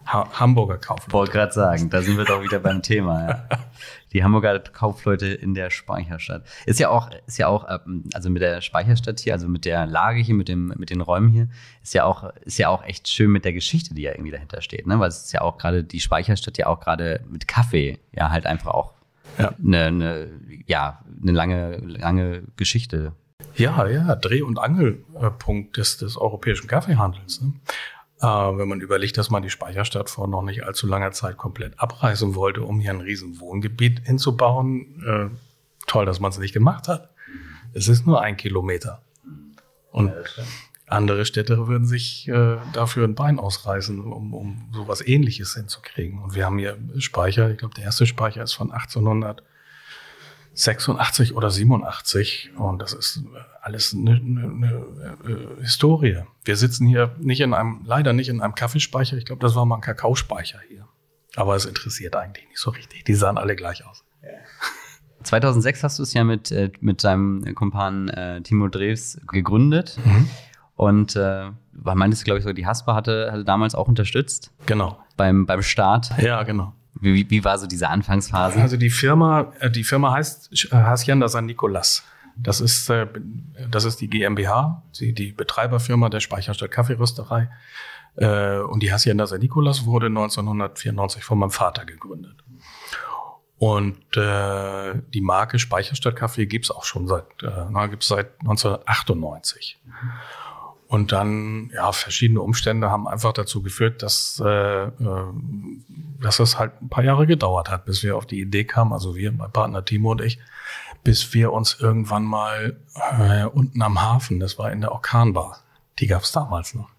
[0.05, 1.13] Ha Hamburger Kaufleute.
[1.13, 3.27] Wollte gerade sagen, da sind wir doch wieder beim Thema.
[3.27, 3.49] Ja.
[4.13, 6.43] Die Hamburger Kaufleute in der Speicherstadt.
[6.65, 9.85] Ist ja auch, ist ja auch, ähm, also mit der Speicherstadt hier, also mit der
[9.85, 11.49] Lage hier, mit dem, mit den Räumen hier,
[11.83, 14.61] ist ja auch, ist ja auch echt schön mit der Geschichte, die ja irgendwie dahinter
[14.61, 14.99] steht, ne?
[14.99, 18.45] Weil es ist ja auch gerade die Speicherstadt ja auch gerade mit Kaffee ja halt
[18.45, 18.95] einfach auch
[19.37, 19.53] ja.
[19.63, 20.27] Eine, eine,
[20.65, 23.13] ja, eine lange, lange Geschichte.
[23.55, 27.41] Ja, ja, Dreh- und Angelpunkt des, des europäischen Kaffeehandels.
[27.41, 27.53] Ne?
[28.21, 31.79] Äh, wenn man überlegt, dass man die Speicherstadt vor noch nicht allzu langer Zeit komplett
[31.79, 35.03] abreißen wollte, um hier ein riesen Wohngebiet hinzubauen.
[35.05, 35.37] Äh,
[35.87, 37.09] toll, dass man es nicht gemacht hat.
[37.73, 39.01] Es ist nur ein Kilometer.
[39.91, 40.13] Und
[40.87, 46.19] andere Städte würden sich äh, dafür ein Bein ausreißen, um, um sowas ähnliches hinzukriegen.
[46.19, 49.43] Und wir haben hier Speicher, ich glaube, der erste Speicher ist von 1800.
[50.55, 53.23] 86 oder 87 und das ist
[53.61, 56.23] alles eine, eine, eine äh, Historie.
[56.43, 59.17] Wir sitzen hier nicht in einem, leider nicht in einem Kaffeespeicher.
[59.17, 60.87] Ich glaube, das war mal ein Kakaospeicher hier.
[61.35, 63.03] Aber es interessiert eigentlich nicht so richtig.
[63.03, 64.03] Die sahen alle gleich aus.
[65.23, 69.99] 2006 hast du es ja mit, äh, mit deinem Kumpan äh, Timo Drews gegründet.
[70.03, 70.29] Mhm.
[70.75, 74.51] Und äh, meintest du, glaube ich, so, die Haspa hatte, hatte damals auch unterstützt.
[74.65, 74.99] Genau.
[75.17, 76.11] Beim, beim Start.
[76.21, 76.73] Ja, genau.
[77.13, 78.61] Wie, wie war so diese Anfangsphase?
[78.61, 82.03] Also die Firma, äh, die Firma heißt äh, Hacienda San Nicolas.
[82.37, 83.07] Das ist, äh,
[83.69, 87.49] das ist die GmbH, die, die Betreiberfirma der Speicherstadt Kaffeerösterei.
[88.17, 92.45] Und die Hacienda San Nicolas wurde 1994 von meinem Vater gegründet.
[93.57, 99.79] Und äh, die Marke Speicherstadt Kaffee gibt's auch schon seit, äh, na, gibt's seit 1998.
[100.87, 104.91] Und dann, ja, verschiedene Umstände haben einfach dazu geführt, dass, äh, äh,
[106.21, 109.15] dass es halt ein paar Jahre gedauert hat, bis wir auf die Idee kamen, also
[109.15, 110.37] wir, mein Partner Timo und ich,
[111.03, 112.79] bis wir uns irgendwann mal
[113.19, 115.59] äh, unten am Hafen, das war in der Orkanbar,
[115.99, 116.89] die gab's damals noch.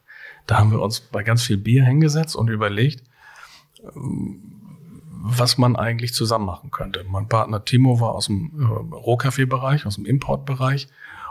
[0.46, 3.02] Da haben wir uns bei ganz viel Bier hingesetzt und überlegt,
[5.28, 7.04] was man eigentlich zusammen machen könnte.
[7.08, 10.88] Mein Partner Timo war aus dem äh, Rohkaffeebereich, aus dem Importbereich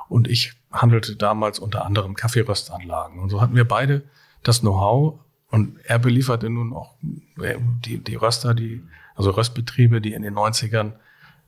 [0.10, 3.20] und ich handelte damals unter anderem Kaffeeröstanlagen.
[3.20, 4.04] Und so hatten wir beide
[4.44, 5.20] das Know-how
[5.50, 6.96] und er belieferte nun auch
[7.42, 7.56] äh,
[7.86, 8.84] die, die Röster, die,
[9.16, 10.94] also Röstbetriebe, die in den 90ern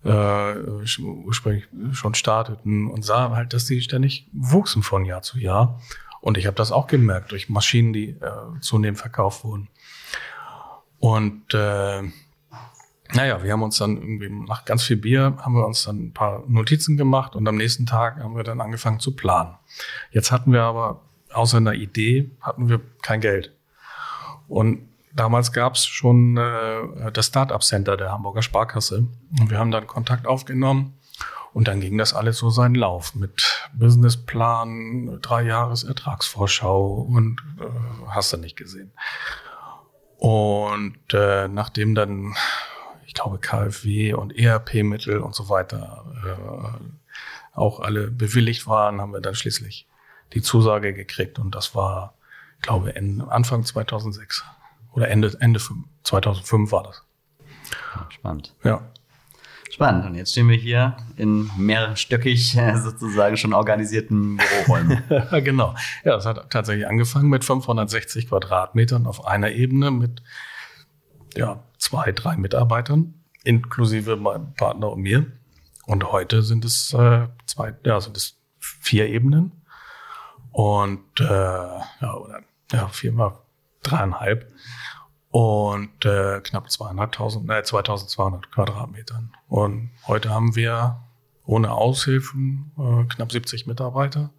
[0.03, 0.55] äh,
[1.25, 5.81] ursprünglich schon starteten und sah halt, dass die ständig wuchsen von Jahr zu Jahr.
[6.21, 9.69] Und ich habe das auch gemerkt durch Maschinen, die äh, zunehmend verkauft wurden.
[10.99, 12.03] Und äh,
[13.13, 16.13] naja, wir haben uns dann irgendwie nach ganz viel Bier haben wir uns dann ein
[16.13, 19.55] paar Notizen gemacht und am nächsten Tag haben wir dann angefangen zu planen.
[20.11, 21.01] Jetzt hatten wir aber
[21.31, 23.53] außer einer Idee hatten wir kein Geld.
[24.47, 29.07] Und damals gab es schon äh, das Startup Center der Hamburger Sparkasse
[29.39, 30.93] und wir haben dann Kontakt aufgenommen
[31.53, 37.65] und dann ging das alles so seinen Lauf mit Businessplan, drei Jahres Ertragsvorschau und äh,
[38.09, 38.91] hast du nicht gesehen.
[40.17, 42.35] Und äh, nachdem dann
[43.07, 49.21] ich glaube, KfW und ERP-Mittel und so weiter äh, auch alle bewilligt waren, haben wir
[49.21, 49.87] dann schließlich
[50.33, 52.13] die Zusage gekriegt und das war,
[52.57, 52.93] ich glaube,
[53.29, 54.43] Anfang 2006
[54.91, 55.61] oder Ende, Ende
[56.03, 57.03] 2005 war das.
[58.09, 58.53] Spannend.
[58.63, 58.81] Ja.
[59.71, 60.05] Spannend.
[60.05, 65.03] Und jetzt stehen wir hier in mehrstöckig äh, sozusagen schon organisierten Büroräumen.
[65.43, 65.75] genau.
[66.03, 70.21] Ja, das hat tatsächlich angefangen mit 560 Quadratmetern auf einer Ebene mit
[71.37, 73.13] ja, zwei, drei Mitarbeitern,
[73.43, 75.31] inklusive meinem Partner und mir.
[75.85, 79.51] Und heute sind es äh, zwei, ja, sind es vier Ebenen.
[80.51, 83.37] Und äh, ja, oder ja, viermal
[83.83, 84.51] dreieinhalb.
[85.29, 89.31] Und äh, knapp zweieinhalbtausend, äh, 2200 Quadratmetern.
[89.47, 91.03] Und heute haben wir
[91.45, 94.31] ohne Aushilfen äh, knapp 70 Mitarbeiter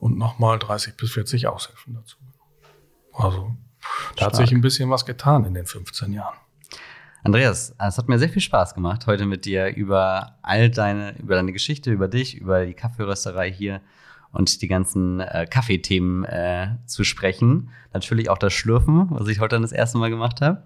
[0.00, 2.16] und nochmal 30 bis 40 Aushilfen dazu.
[3.12, 3.56] Also
[4.16, 6.36] da hat sich ein bisschen was getan in den 15 Jahren.
[7.24, 11.34] Andreas, es hat mir sehr viel Spaß gemacht, heute mit dir über all deine, über
[11.34, 13.80] deine Geschichte, über dich, über die Kaffeerösterei hier
[14.32, 17.70] und die ganzen äh, Kaffeethemen äh, zu sprechen.
[17.92, 20.62] Natürlich auch das Schlürfen, was ich heute dann das erste Mal gemacht habe.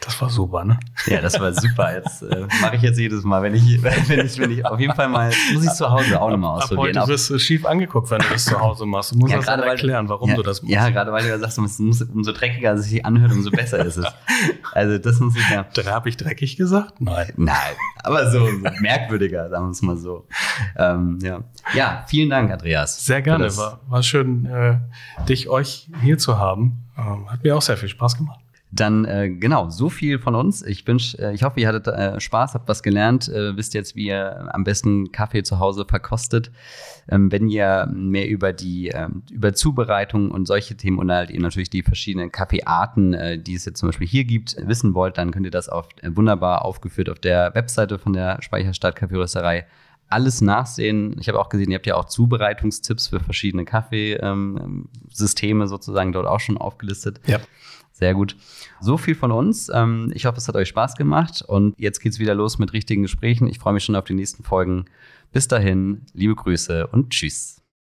[0.00, 0.78] Das war super, ne?
[1.06, 1.92] Ja, das war super.
[1.92, 4.94] Jetzt äh, mache ich jetzt jedes Mal, wenn ich, wenn ich, wenn ich auf jeden
[4.94, 6.96] Fall mal muss ich zu Hause auch nochmal ausprobieren.
[6.96, 9.12] Ab heute wirst du schief angeguckt, wenn du das zu Hause machst.
[9.12, 10.72] Du musst ja, das dann erklären, warum ja, du das machst.
[10.72, 14.06] Ja, gerade weil du ja sagst, umso dreckiger es sich anhört, umso besser ist es.
[14.72, 15.66] Also das muss ich ja.
[15.86, 17.00] Habe ich dreckig gesagt?
[17.00, 17.32] Nein.
[17.36, 20.26] Nein, aber so, so merkwürdiger, sagen wir es mal so.
[20.76, 21.40] Ähm, ja.
[21.74, 22.97] ja, vielen Dank, Andreas.
[22.98, 23.56] Sehr gerne.
[23.56, 24.78] War, war schön, äh,
[25.28, 26.84] dich euch hier zu haben.
[26.98, 28.40] Ähm, hat mir auch sehr viel Spaß gemacht.
[28.72, 30.62] Dann äh, genau, so viel von uns.
[30.62, 33.94] Ich wünsche, äh, ich hoffe, ihr hattet äh, Spaß, habt was gelernt, äh, wisst jetzt,
[33.94, 36.50] wie ihr am besten Kaffee zu Hause verkostet.
[37.08, 41.42] Ähm, wenn ihr mehr über die ähm, über Zubereitung und solche Themen und halt eben
[41.42, 45.30] natürlich die verschiedenen Kaffeearten, äh, die es jetzt zum Beispiel hier gibt, wissen wollt, dann
[45.30, 49.66] könnt ihr das auf, äh, wunderbar aufgeführt auf der Webseite von der Speicherstadt Kaffeerösterei
[50.08, 51.16] alles nachsehen.
[51.20, 56.26] Ich habe auch gesehen, ihr habt ja auch Zubereitungstipps für verschiedene Kaffeesysteme ähm, sozusagen dort
[56.26, 57.20] auch schon aufgelistet.
[57.26, 57.38] Ja.
[57.92, 58.36] Sehr gut.
[58.80, 59.70] So viel von uns.
[59.74, 63.02] Ähm, ich hoffe, es hat euch Spaß gemacht und jetzt geht's wieder los mit richtigen
[63.02, 63.48] Gesprächen.
[63.48, 64.84] Ich freue mich schon auf die nächsten Folgen.
[65.32, 67.60] Bis dahin, liebe Grüße und tschüss.